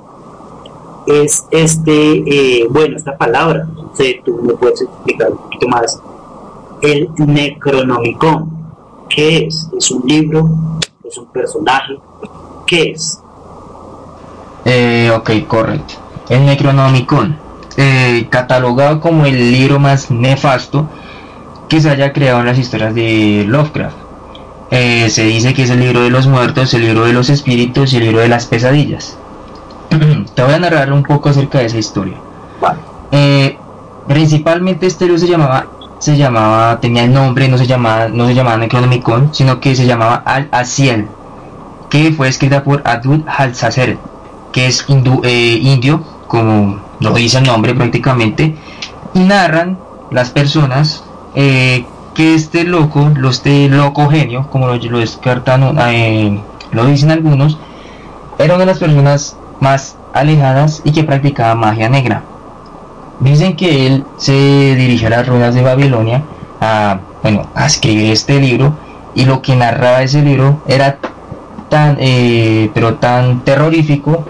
[1.09, 6.01] es este, eh, bueno, esta palabra, no sé, tú me puedes explicar un poquito más,
[6.83, 8.51] el Necronomicon,
[9.09, 9.69] ¿qué es?
[9.77, 10.49] ¿Es un libro?
[11.03, 11.99] ¿Es un personaje?
[12.67, 13.21] ¿Qué es?
[14.65, 15.95] Eh, ok, correcto.
[16.29, 17.39] El Necronomicon,
[17.79, 20.89] eh, catalogado como el libro más nefasto
[21.69, 24.08] que se haya creado en las historias de Lovecraft
[24.71, 27.93] eh, se dice que es el libro de los muertos, el libro de los espíritus
[27.93, 29.17] y el libro de las pesadillas.
[30.35, 32.17] Te voy a narrar un poco acerca de esa historia.
[33.11, 33.57] Eh,
[34.07, 35.67] principalmente este libro se llamaba,
[35.99, 39.87] se llamaba, tenía el nombre, no se llamaba, no se llamaba Necronomicon, sino que se
[39.87, 41.09] llamaba Al Asiel,
[41.89, 43.55] que fue escrita por Abdul al
[44.53, 44.85] que es
[45.23, 48.57] eh, indio, como lo dice el nombre prácticamente,
[49.15, 49.79] y narran
[50.11, 51.05] las personas
[51.35, 51.85] eh,
[52.19, 56.41] que este loco, lo este loco genio, como lo, descartan, eh,
[56.73, 57.57] lo dicen algunos,
[58.41, 62.25] era una de las personas más alejadas y que practicaba magia negra.
[63.21, 64.33] Dicen que él se
[64.75, 66.25] dirigió a las ruinas de Babilonia
[66.61, 68.75] a, bueno, a escribir este libro
[69.15, 70.99] y lo que narraba ese libro era
[71.69, 74.25] tan, eh, pero tan terrorífico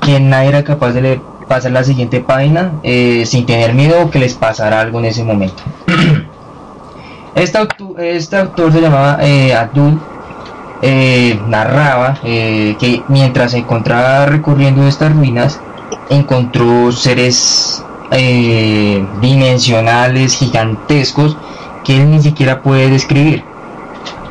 [0.00, 4.32] que nadie era capaz de pasar la siguiente página eh, sin tener miedo que les
[4.32, 5.62] pasara algo en ese momento.
[7.38, 9.98] este, autor, este autor se llamaba eh, Abdul,
[10.82, 15.60] eh, narraba que mientras se encontraba recorriendo estas ruinas,
[16.10, 17.84] encontró seres
[19.20, 21.36] dimensionales gigantescos
[21.84, 23.44] que él ni siquiera puede describir.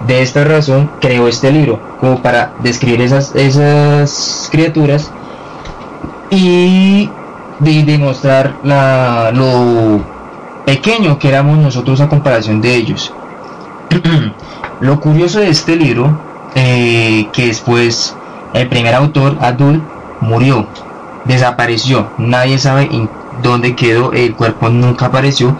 [0.05, 5.11] De esta razón creó este libro, como para describir esas, esas criaturas
[6.29, 7.09] y
[7.59, 10.16] de demostrar la, lo
[10.67, 13.13] pequeño que éramos nosotros a comparación de ellos.
[14.81, 16.19] lo curioso de este libro,
[16.55, 18.13] eh, que después
[18.53, 19.81] el primer autor, Adul,
[20.19, 20.67] murió,
[21.23, 22.89] desapareció, nadie sabe
[23.41, 25.57] dónde quedó, el cuerpo nunca apareció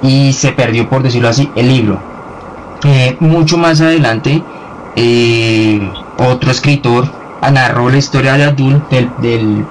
[0.00, 1.98] y se perdió, por decirlo así, el libro.
[2.84, 4.44] Eh, mucho más adelante,
[4.94, 7.10] eh, otro escritor
[7.50, 9.66] narró la historia de Adul del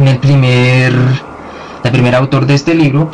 [0.00, 0.92] el primer,
[1.84, 3.10] el primer autor de este libro,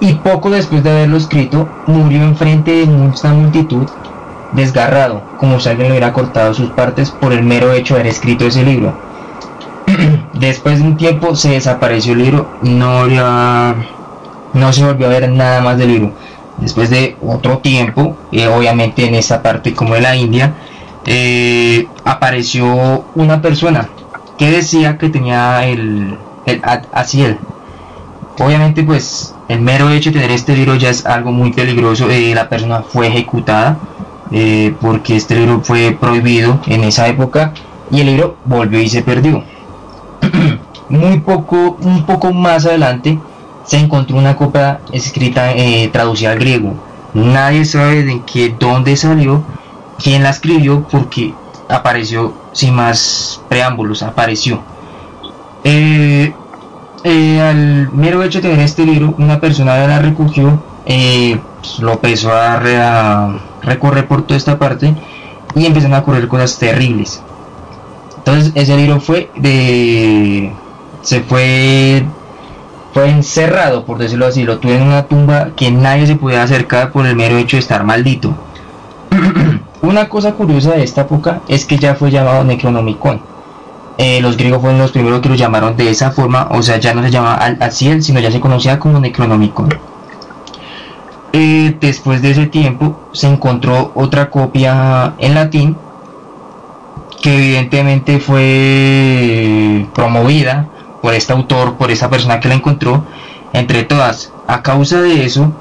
[0.00, 3.86] y poco después de haberlo escrito, murió enfrente de mucha multitud,
[4.52, 8.12] desgarrado, como si alguien le hubiera cortado sus partes por el mero hecho de haber
[8.12, 8.94] escrito ese libro.
[10.34, 15.60] después de un tiempo se desapareció el libro, no, no se volvió a ver nada
[15.60, 16.12] más del libro.
[16.56, 20.54] Después de otro tiempo, eh, obviamente en esta parte como de la India,
[21.06, 23.88] eh, apareció una persona
[24.36, 27.38] que decía que tenía el, el Asiel.
[28.38, 32.08] Obviamente pues el mero hecho de tener este libro ya es algo muy peligroso.
[32.08, 33.78] Eh, la persona fue ejecutada
[34.30, 37.52] eh, porque este libro fue prohibido en esa época
[37.90, 39.42] y el libro volvió y se perdió.
[40.88, 43.18] muy poco, un poco más adelante
[43.64, 46.74] se encontró una copia escrita, eh, traducida al griego.
[47.12, 49.42] Nadie sabe de qué, dónde salió,
[49.98, 51.34] quién la escribió, porque
[51.68, 54.60] apareció sin más preámbulos, apareció.
[57.04, 61.92] Eh, al mero hecho de tener este libro, una persona la recogió, eh, pues, lo
[61.92, 64.94] empezó a, recorrer por toda esta parte
[65.54, 67.22] y empezaron a ocurrir cosas terribles.
[68.16, 70.52] Entonces ese libro fue de...
[71.02, 72.04] se fue
[72.92, 76.90] fue encerrado, por decirlo así, lo tuve en una tumba que nadie se podía acercar
[76.90, 78.34] por el mero hecho de estar maldito.
[79.82, 83.20] Una cosa curiosa de esta época es que ya fue llamado Necronomicon.
[83.98, 86.94] Eh, los griegos fueron los primeros que lo llamaron de esa forma, o sea, ya
[86.94, 89.68] no se llamaba Al sino ya se conocía como Necronomicon.
[91.32, 95.76] Eh, después de ese tiempo se encontró otra copia en latín
[97.22, 100.66] que evidentemente fue promovida
[101.02, 103.04] por este autor, por esa persona que la encontró.
[103.52, 105.52] Entre todas, a causa de eso,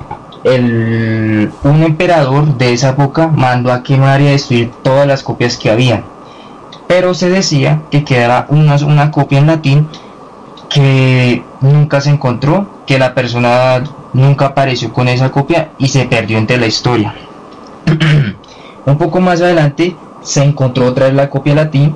[0.44, 5.58] el, un emperador de esa época mandó a quemar y a destruir todas las copias
[5.58, 6.04] que había.
[6.90, 9.88] Pero se decía que quedaba una, una copia en latín
[10.72, 13.84] que nunca se encontró, que la persona
[14.14, 17.14] nunca apareció con esa copia y se perdió entre la historia.
[18.88, 21.96] un poco más adelante se encontró otra vez la copia latín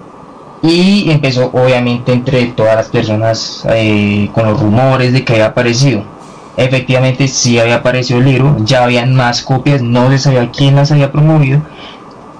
[0.61, 6.03] y empezó obviamente entre todas las personas eh, con los rumores de que había aparecido
[6.57, 10.91] efectivamente sí había aparecido el libro, ya habían más copias, no se sabía quién las
[10.91, 11.61] había promovido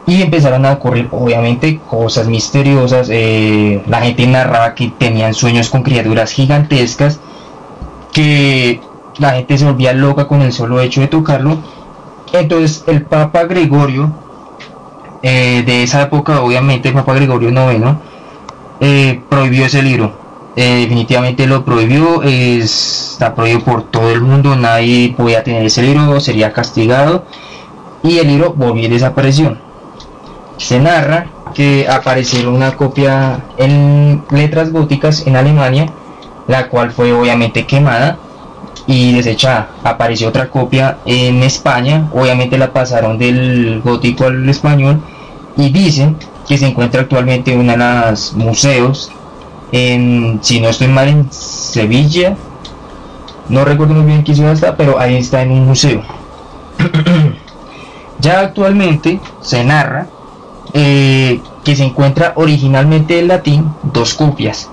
[0.06, 5.84] y empezaron a ocurrir obviamente cosas misteriosas, eh, la gente narraba que tenían sueños con
[5.84, 7.20] criaturas gigantescas,
[8.12, 8.82] que
[9.18, 11.58] la gente se volvía loca con el solo hecho de tocarlo,
[12.34, 14.12] entonces el Papa Gregorio,
[15.22, 17.98] eh, de esa época obviamente el Papa Gregorio IX,
[18.82, 20.12] eh, prohibió ese libro,
[20.54, 26.52] definitivamente lo prohibió, está prohibido por todo el mundo, nadie podía tener ese libro, sería
[26.52, 27.24] castigado
[28.04, 29.58] y el libro volvió y desapareció.
[30.58, 35.88] Se narra que apareció una copia en letras góticas en Alemania,
[36.48, 38.18] la cual fue obviamente quemada
[38.88, 39.70] y desechada.
[39.84, 45.02] Apareció otra copia en España, obviamente la pasaron del gótico al español
[45.56, 49.12] y dicen que se encuentra actualmente en uno de los museos,
[49.72, 52.36] en, si no estoy mal, en Sevilla.
[53.50, 56.02] No recuerdo muy bien qué ciudad está, pero ahí está en un museo.
[58.20, 60.08] ya actualmente se narra
[60.74, 64.70] eh, que se encuentra originalmente en latín dos copias.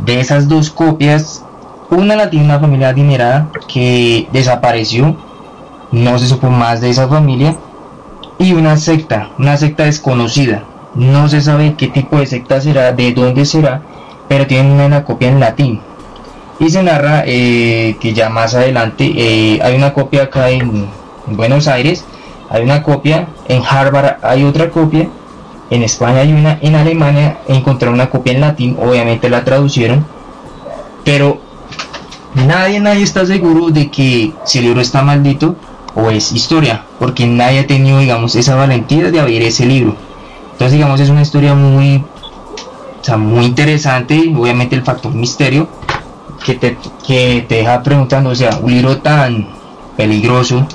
[0.00, 1.44] De esas dos copias,
[1.90, 5.16] una la tiene una familia adinerada que desapareció,
[5.92, 7.56] no se supo más de esa familia,
[8.38, 10.64] y una secta, una secta desconocida.
[10.94, 13.82] No se sabe qué tipo de secta será, de dónde será,
[14.28, 15.80] pero tienen una copia en latín.
[16.58, 20.88] Y se narra eh, que ya más adelante eh, hay una copia acá en,
[21.28, 22.04] Buenos Aires,
[22.50, 25.08] hay una copia, en Harvard hay otra copia,
[25.70, 30.06] en España hay una, en Alemania encontraron una copia en latín, obviamente la traducieron,
[31.04, 31.40] pero
[32.34, 35.56] nadie, nadie está seguro de que si el libro está maldito
[35.94, 39.96] o es historia, porque nadie ha tenido, digamos, esa valentía de abrir ese libro.
[40.52, 41.96] Entonces, digamos, es una historia muy,
[43.00, 45.68] o sea, muy interesante, obviamente el factor misterio,
[46.44, 49.48] que te, que te deja preguntando, o sea, un libro tan
[49.96, 50.66] peligroso,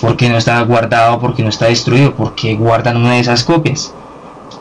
[0.00, 1.20] ¿por qué no está guardado?
[1.20, 2.14] ¿Por qué no está destruido?
[2.14, 3.94] ¿Por qué guardan una de esas copias?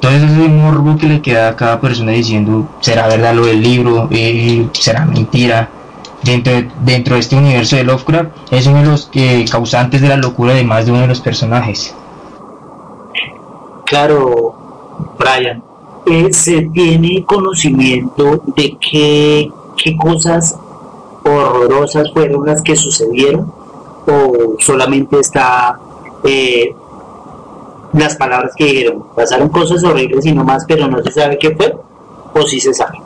[0.02, 4.08] Entonces ese morbo que le queda a cada persona diciendo, ¿será verdad lo del libro?
[4.12, 5.70] Eh, ¿Será mentira?
[6.24, 10.10] dentro de, dentro de este universo de Lovecraft es uno de los eh, causantes de
[10.10, 11.96] la locura de más de uno de los personajes.
[13.86, 14.56] Claro,
[15.18, 15.64] Brian,
[16.06, 20.58] eh, ¿se tiene conocimiento de qué, qué cosas
[21.24, 23.52] horrorosas fueron las que sucedieron?
[24.08, 25.80] ¿O solamente está
[26.24, 26.76] eh,
[27.94, 29.06] las palabras que dijeron?
[29.16, 31.76] Pasaron cosas horribles y no más, pero no se sabe qué fue,
[32.34, 33.00] o si sí se sabe.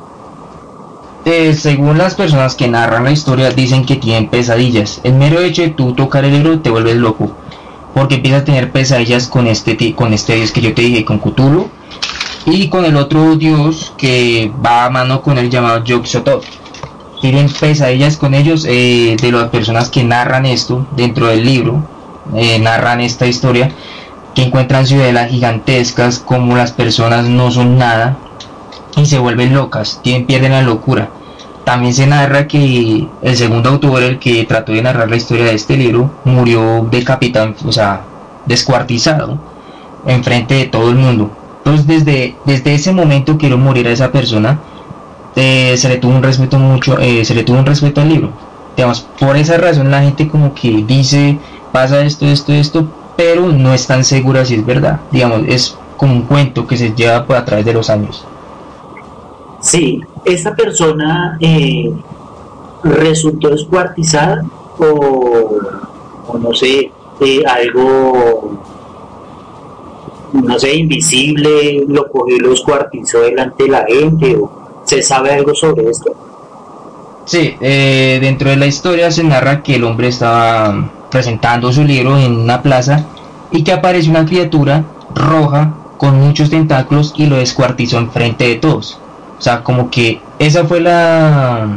[1.24, 5.00] Según las personas que narran la historia, dicen que tienen pesadillas.
[5.06, 7.32] El mero hecho de tú tocar el libro te vuelves loco.
[7.94, 11.20] Porque empiezas a tener pesadillas con este, con este dios que yo te dije, con
[11.20, 11.70] Cthulhu.
[12.46, 16.04] Y con el otro dios que va a mano con el llamado yog
[17.22, 21.84] Tienen pesadillas con ellos eh, de las personas que narran esto dentro del libro.
[22.36, 23.72] Eh, narran esta historia.
[24.34, 28.18] Que encuentran ciudadelas gigantescas como las personas no son nada
[28.96, 31.10] y se vuelven locas, tienen, pierden la locura.
[31.64, 35.56] También se narra que el segundo autor, el que trató de narrar la historia de
[35.56, 38.02] este libro, murió decapitado, o sea,
[38.46, 39.38] descuartizado,
[40.06, 41.32] enfrente de todo el mundo.
[41.60, 44.60] Entonces, desde, desde ese momento quiero morir a esa persona,
[45.36, 48.32] eh, se le tuvo un respeto mucho, eh, se le tuvo un respeto al libro.
[48.76, 51.38] Digamos, por esa razón la gente como que dice,
[51.72, 55.00] pasa esto, esto, esto, pero no es tan segura si es verdad.
[55.12, 58.26] Digamos, es como un cuento que se lleva a través de los años.
[59.62, 61.92] Sí, esta persona eh,
[62.84, 64.44] resultó descuartizada
[64.78, 65.58] o,
[66.38, 66.92] no sé,
[67.22, 68.58] eh, algo,
[70.34, 74.52] no sé, invisible, lo cogió y lo descuartizó delante de la gente, o
[74.84, 76.14] se sabe algo sobre esto.
[77.26, 82.18] Sí, eh, dentro de la historia se narra que el hombre estaba presentando su libro
[82.18, 83.06] en una plaza
[83.52, 84.84] y que apareció una criatura
[85.14, 88.98] roja con muchos tentáculos y lo descuartizó enfrente de todos.
[89.38, 91.68] O sea, como que esa fue la,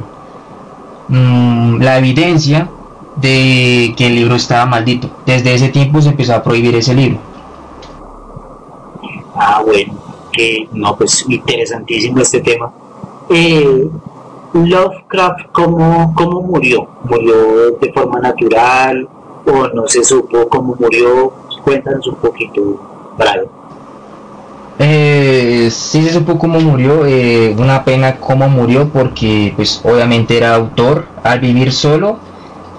[1.08, 2.70] mm, la evidencia
[3.16, 5.10] de que el libro estaba maldito.
[5.26, 7.18] Desde ese tiempo se empezó a prohibir ese libro.
[9.34, 9.92] Ah, bueno,
[10.32, 12.72] que no, pues interesantísimo este tema.
[13.28, 13.90] Eh,
[14.54, 16.88] Lovecraft, ¿cómo, ¿cómo murió?
[17.04, 19.06] ¿Murió de forma natural
[19.46, 21.32] o no se supo cómo murió?
[21.64, 22.80] Cuéntanos un poquito,
[23.18, 23.46] Brian.
[24.78, 30.54] Eh, sí se supo cómo murió, eh, una pena cómo murió porque pues obviamente era
[30.54, 32.18] autor, al vivir solo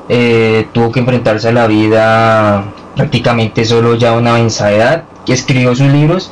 [0.09, 5.76] eh, tuvo que enfrentarse a la vida prácticamente solo ya a una avanzada edad, escribió
[5.76, 6.32] sus libros,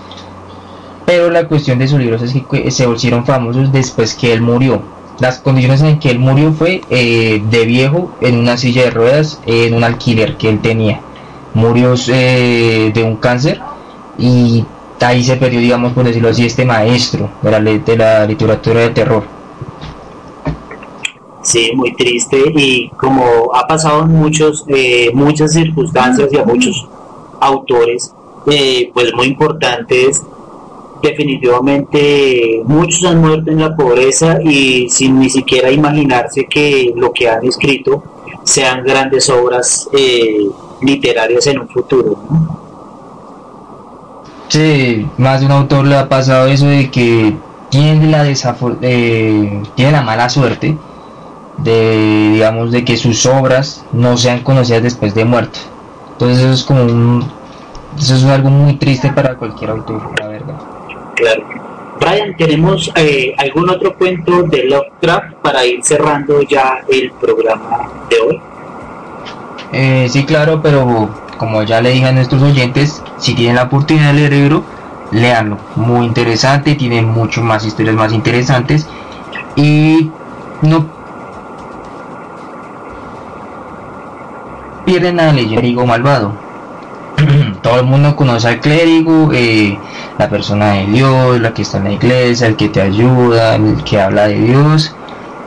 [1.05, 4.81] pero la cuestión de sus libros es que se volvieron famosos después que él murió.
[5.19, 9.41] Las condiciones en que él murió fue eh, de viejo en una silla de ruedas
[9.45, 10.99] en un alquiler que él tenía.
[11.53, 13.61] Murió de un cáncer
[14.17, 14.65] y
[14.99, 18.89] ahí se perdió, digamos, por decirlo así, este maestro de la, de la literatura de
[18.89, 19.23] terror.
[21.41, 26.87] Sí, muy triste y como ha pasado en muchos, eh, muchas circunstancias y a muchos
[27.39, 28.13] autores,
[28.47, 30.23] eh, pues muy importantes,
[31.05, 37.29] definitivamente muchos han muerto en la pobreza y sin ni siquiera imaginarse que lo que
[37.29, 38.03] han escrito
[38.43, 40.47] sean grandes obras eh,
[40.81, 42.17] literarias en un futuro.
[44.47, 47.35] Sí, más de un autor le ha pasado eso de que
[47.69, 50.77] tiene la, eh, tiene la mala suerte
[51.57, 55.59] de digamos de que sus obras no sean conocidas después de muerto.
[56.13, 57.25] Entonces eso es como un
[57.97, 60.54] eso es algo muy triste para cualquier autor, la verdad.
[61.15, 61.43] Claro.
[61.99, 68.19] Brian, ¿tenemos eh, algún otro cuento de Lovecraft para ir cerrando ya el programa de
[68.19, 68.41] hoy?
[69.71, 74.07] Eh, sí, claro, pero como ya le dije a nuestros oyentes, si tienen la oportunidad
[74.07, 74.63] de leer el libro,
[75.11, 75.57] leanlo.
[75.75, 78.87] Muy interesante, tiene mucho más historias más interesantes
[79.55, 80.11] y
[80.61, 80.85] no
[84.85, 86.44] pierden a leyenda clérigo malvado.
[87.65, 89.75] Todo el mundo conoce al clérigo, eh,
[90.19, 93.83] la persona de Dios, la que está en la iglesia, el que te ayuda, el
[93.83, 94.95] que habla de Dios.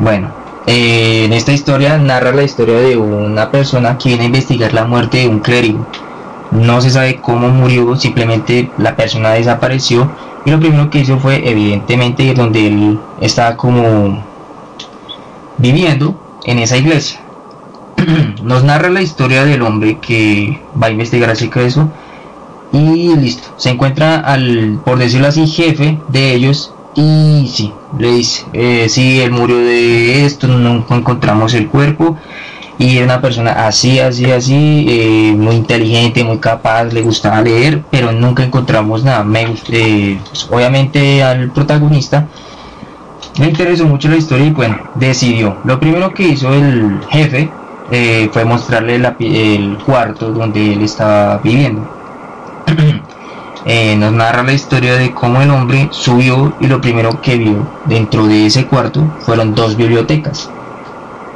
[0.01, 0.33] Bueno,
[0.67, 4.85] eh, en esta historia narra la historia de una persona que viene a investigar la
[4.85, 5.87] muerte de un clérigo.
[6.51, 10.11] No se sabe cómo murió, simplemente la persona desapareció
[10.45, 14.25] y lo primero que hizo fue evidentemente donde él estaba como
[15.57, 16.17] viviendo
[16.47, 17.21] en esa iglesia.
[18.43, 21.89] Nos narra la historia del hombre que va a investigar acerca de eso
[22.73, 23.49] y listo.
[23.57, 29.21] Se encuentra al, por decirlo así, jefe de ellos y sí, le dice, eh, sí,
[29.21, 32.17] él murió de esto, no encontramos el cuerpo
[32.79, 37.83] y era una persona así, así, así, eh, muy inteligente, muy capaz, le gustaba leer,
[37.91, 39.25] pero nunca encontramos nada.
[39.25, 42.29] Me, eh, pues, obviamente al protagonista
[43.39, 45.57] le interesó mucho la historia y bueno, decidió.
[45.65, 47.51] Lo primero que hizo el jefe
[47.91, 51.98] eh, fue mostrarle el cuarto donde él estaba viviendo.
[53.65, 57.67] Eh, nos narra la historia de cómo el hombre subió y lo primero que vio
[57.85, 60.49] dentro de ese cuarto fueron dos bibliotecas.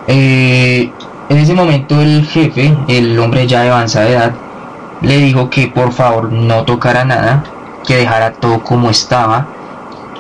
[0.07, 0.91] Eh,
[1.29, 4.33] en ese momento el jefe, el hombre ya de avanzada edad,
[5.01, 7.45] le dijo que por favor no tocara nada,
[7.87, 9.47] que dejara todo como estaba,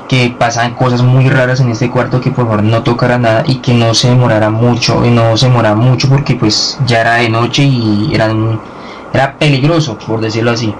[0.08, 3.56] que pasaban cosas muy raras en este cuarto, que por favor no tocara nada y
[3.56, 7.28] que no se demorara mucho, y no se demorara mucho porque pues ya era de
[7.30, 10.74] noche y era peligroso, por decirlo así.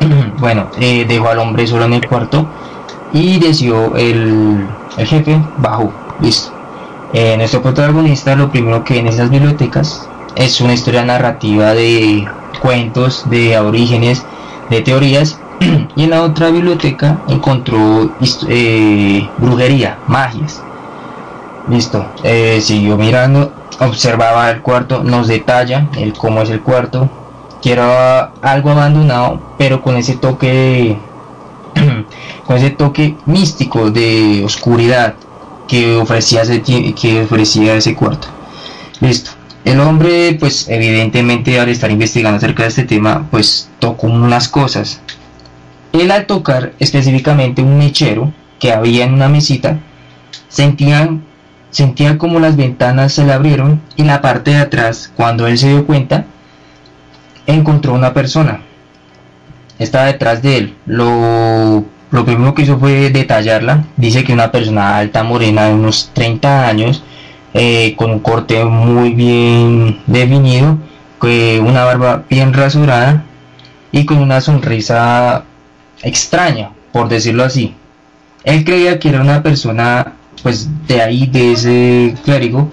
[0.38, 2.46] bueno, eh, dejó al hombre solo en el cuarto
[3.12, 5.92] y decidió el, jefe bajó.
[6.20, 6.52] Listo.
[7.12, 12.26] Eh, nuestro protagonista lo primero que en esas bibliotecas es una historia narrativa de
[12.62, 14.24] cuentos, de orígenes,
[14.68, 15.38] de teorías.
[15.96, 18.10] y en la otra biblioteca encontró
[18.48, 20.62] eh, brujería, magias.
[21.68, 22.04] Listo.
[22.60, 27.08] siguió mirando, observaba el cuarto, nos detalla el cómo es el cuarto,
[27.62, 27.84] quiero
[28.42, 30.96] algo abandonado, pero con ese toque,
[32.46, 35.14] con ese toque místico de oscuridad
[35.68, 38.28] que ofrecía ese, que ofrecía ese cuarto.
[39.00, 39.32] Listo.
[39.64, 45.00] El hombre, pues evidentemente al estar investigando acerca de este tema, pues tocó unas cosas.
[45.92, 49.78] Él al tocar específicamente un mechero que había en una mesita,
[50.48, 51.24] sentían,
[51.70, 55.68] sentía como las ventanas se le abrieron y la parte de atrás, cuando él se
[55.68, 56.26] dio cuenta,
[57.54, 58.60] encontró una persona.
[59.78, 60.74] Estaba detrás de él.
[60.86, 61.84] Lo,
[62.24, 63.84] primero que hizo fue detallarla.
[63.96, 67.02] Dice que una persona alta, morena, de unos 30 años,
[67.54, 70.78] eh, con un corte muy bien definido,
[71.28, 73.24] una barba bien rasurada
[73.92, 75.44] y con una sonrisa
[76.02, 77.74] extraña, por decirlo así.
[78.44, 82.72] Él creía que era una persona, pues de ahí, de ese clérigo,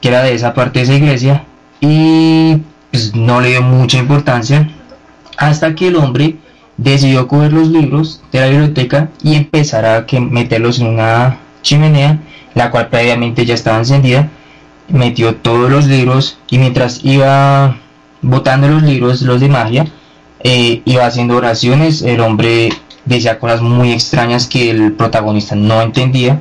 [0.00, 1.44] que era de esa parte de esa iglesia,
[1.80, 2.58] y
[2.90, 4.68] pues, no le dio mucha importancia
[5.36, 6.36] hasta que el hombre
[6.76, 12.20] decidió coger los libros de la biblioteca y empezar a que meterlos en una chimenea,
[12.54, 14.28] la cual previamente ya estaba encendida.
[14.88, 17.76] Metió todos los libros y mientras iba
[18.22, 19.86] botando los libros, los de magia,
[20.40, 22.02] eh, iba haciendo oraciones.
[22.02, 22.70] El hombre
[23.04, 26.40] decía cosas muy extrañas que el protagonista no entendía.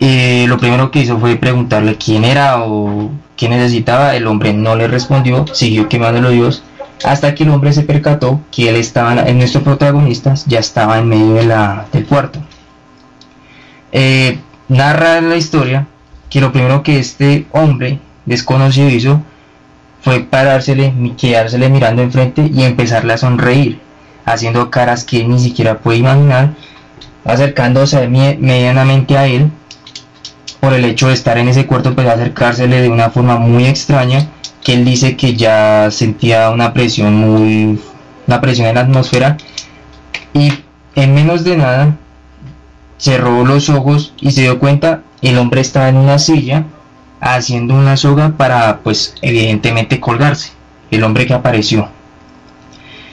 [0.00, 4.16] Eh, lo primero que hizo fue preguntarle quién era o qué necesitaba.
[4.16, 6.62] El hombre no le respondió, siguió quemándolo Dios,
[7.04, 11.08] hasta que el hombre se percató que él estaba, en nuestro protagonista ya estaba en
[11.08, 12.40] medio de la, del cuarto.
[13.92, 15.86] Eh, narra la historia
[16.28, 19.22] que lo primero que este hombre desconocido hizo
[20.00, 23.80] fue parársele, quedársele mirando enfrente y empezarle a sonreír,
[24.24, 26.54] haciendo caras que ni siquiera puede imaginar,
[27.24, 29.50] acercándose medianamente a él
[30.66, 34.26] por el hecho de estar en ese cuarto, pues acercársele de una forma muy extraña,
[34.64, 37.78] que él dice que ya sentía una presión muy,
[38.26, 39.36] una presión en la atmósfera,
[40.34, 40.52] y
[40.96, 41.96] en menos de nada
[42.98, 46.64] cerró los ojos y se dio cuenta el hombre estaba en una silla
[47.20, 50.50] haciendo una soga para pues evidentemente colgarse
[50.90, 51.90] el hombre que apareció.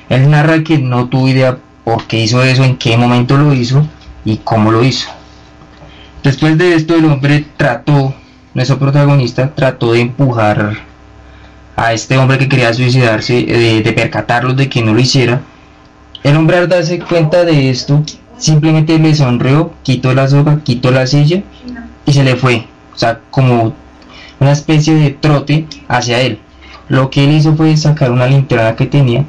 [0.09, 3.87] Él narra que no tuvo idea por qué hizo eso en qué momento lo hizo
[4.25, 5.07] y cómo lo hizo
[6.23, 8.15] Después de esto el hombre trató,
[8.53, 10.77] nuestro protagonista trató de empujar
[11.75, 15.41] a este hombre que quería suicidarse, de, de percatarlo de que no lo hiciera.
[16.23, 18.03] El hombre al darse cuenta de esto,
[18.37, 21.43] simplemente le sonrió, quitó la soga, quitó la silla
[22.05, 22.67] y se le fue.
[22.95, 23.73] O sea, como
[24.39, 26.39] una especie de trote hacia él.
[26.87, 29.25] Lo que él hizo fue sacar una linterna que tenía,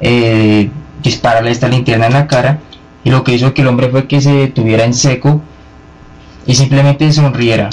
[0.00, 0.70] eh,
[1.04, 2.58] dispararle esta linterna en la cara
[3.04, 5.40] y lo que hizo que el hombre fue que se detuviera en seco
[6.46, 7.70] y simplemente sonriera.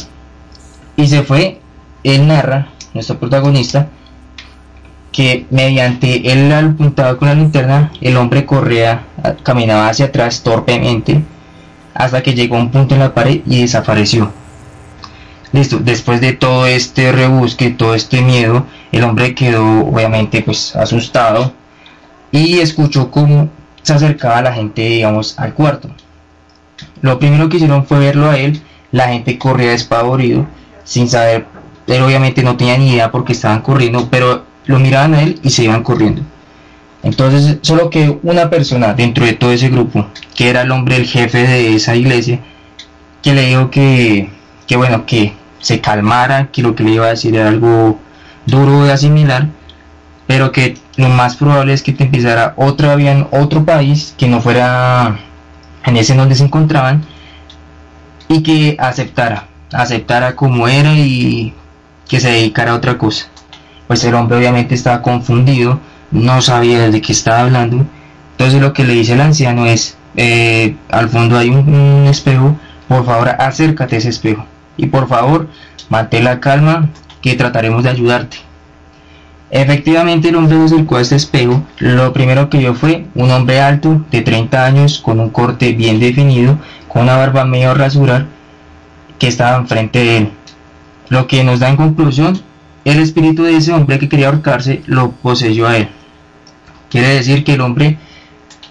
[0.96, 1.60] Y se fue,
[2.04, 3.88] él narra, nuestro protagonista,
[5.12, 9.04] que mediante él apuntaba con la linterna, el hombre corría,
[9.44, 11.24] caminaba hacia atrás torpemente,
[11.94, 14.32] hasta que llegó a un punto en la pared y desapareció.
[15.52, 21.54] Listo, después de todo este rebusque, todo este miedo, el hombre quedó obviamente pues asustado
[22.32, 23.50] y escuchó cómo
[23.82, 25.90] se acercaba la gente, digamos, al cuarto.
[27.02, 30.48] Lo primero que hicieron fue verlo a él, la gente corría despavorido,
[30.84, 31.46] sin saber,
[31.88, 35.50] él obviamente no tenía ni idea porque estaban corriendo, pero lo miraban a él y
[35.50, 36.22] se iban corriendo.
[37.02, 41.06] Entonces, solo que una persona dentro de todo ese grupo, que era el hombre, el
[41.06, 42.40] jefe de esa iglesia,
[43.22, 44.30] que le dijo que,
[44.68, 48.00] que bueno, que se calmara, que lo que le iba a decir era algo
[48.46, 49.48] duro de asimilar,
[50.28, 54.28] pero que lo más probable es que te empezara otra vía en otro país que
[54.28, 55.20] no fuera
[55.90, 57.04] en ese donde se encontraban
[58.28, 61.54] y que aceptara, aceptara como era y
[62.08, 63.28] que se dedicara a otra cosa.
[63.88, 65.80] Pues el hombre obviamente estaba confundido,
[66.12, 67.86] no sabía de qué estaba hablando.
[68.32, 72.56] Entonces lo que le dice el anciano es, eh, al fondo hay un, un espejo,
[72.88, 74.46] por favor acércate a ese espejo
[74.78, 75.48] y por favor
[75.90, 76.90] mantén la calma
[77.22, 78.38] que trataremos de ayudarte.
[79.52, 83.60] Efectivamente el hombre se acercó a este espejo, lo primero que vio fue un hombre
[83.62, 88.28] alto de 30 años con un corte bien definido, con una barba medio rasurar
[89.18, 90.32] que estaba enfrente de él.
[91.10, 92.40] Lo que nos da en conclusión,
[92.86, 95.90] el espíritu de ese hombre que quería ahorcarse lo poseyó a él.
[96.92, 97.98] Quiere decir que el hombre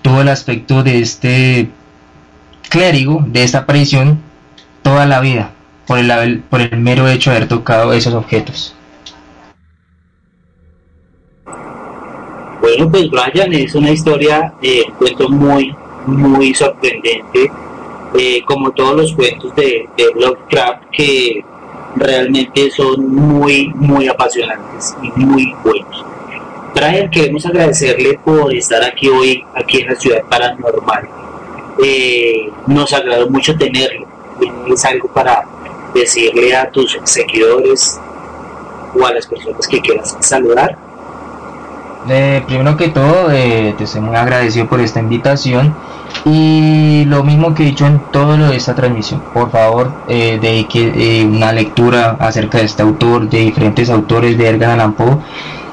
[0.02, 1.70] tuvo el aspecto de este
[2.68, 4.20] clérigo, de esta aparición,
[4.82, 5.50] toda la vida
[5.86, 8.74] por el, por el mero hecho de haber tocado esos objetos.
[12.60, 15.74] Bueno, pues Brian es una historia, eh, un cuento muy,
[16.06, 17.50] muy sorprendente,
[18.18, 21.44] eh, como todos los cuentos de, Lovecraft que
[21.96, 26.04] realmente son muy, muy apasionantes y muy buenos.
[26.74, 31.08] Brian, queremos agradecerle por estar aquí hoy, aquí en la ciudad paranormal.
[31.82, 34.06] Eh, nos agradó mucho tenerlo.
[34.72, 35.44] Es algo para
[35.94, 38.00] decirle a tus seguidores
[38.98, 40.87] o a las personas que quieras saludar?
[42.04, 45.80] Primero que todo, te estoy muy agradecido por esta invitación
[46.24, 50.38] y lo mismo que he dicho en todo lo de esta transmisión, por favor eh,
[50.40, 54.94] dedique eh, una lectura acerca de este autor, de diferentes autores de Edgar Allan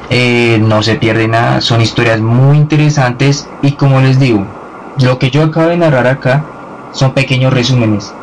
[0.10, 4.56] eh, no se pierde nada, son historias muy interesantes y como les digo,
[4.96, 6.52] lo que yo acabo de narrar acá
[6.92, 8.18] son pequeños resúmenes,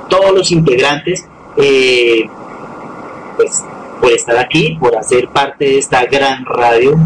[0.09, 2.28] todos los integrantes eh,
[3.36, 3.64] pues
[4.01, 6.97] por estar aquí, por hacer parte de esta gran radio,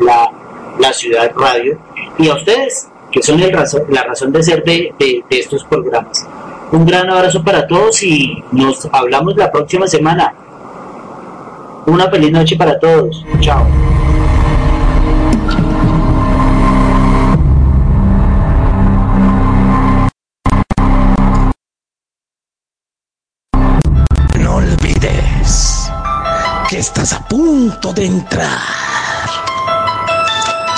[0.00, 0.30] la,
[0.78, 1.78] la ciudad radio,
[2.18, 5.64] y a ustedes, que son el razón, la razón de ser de, de, de estos
[5.64, 6.26] programas.
[6.72, 10.34] Un gran abrazo para todos y nos hablamos la próxima semana.
[11.86, 13.24] Una feliz noche para todos.
[13.40, 13.95] Chao.
[27.66, 28.60] De entrar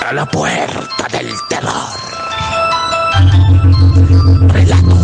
[0.06, 1.72] a la puerta del terror.
[4.48, 4.97] Relatos,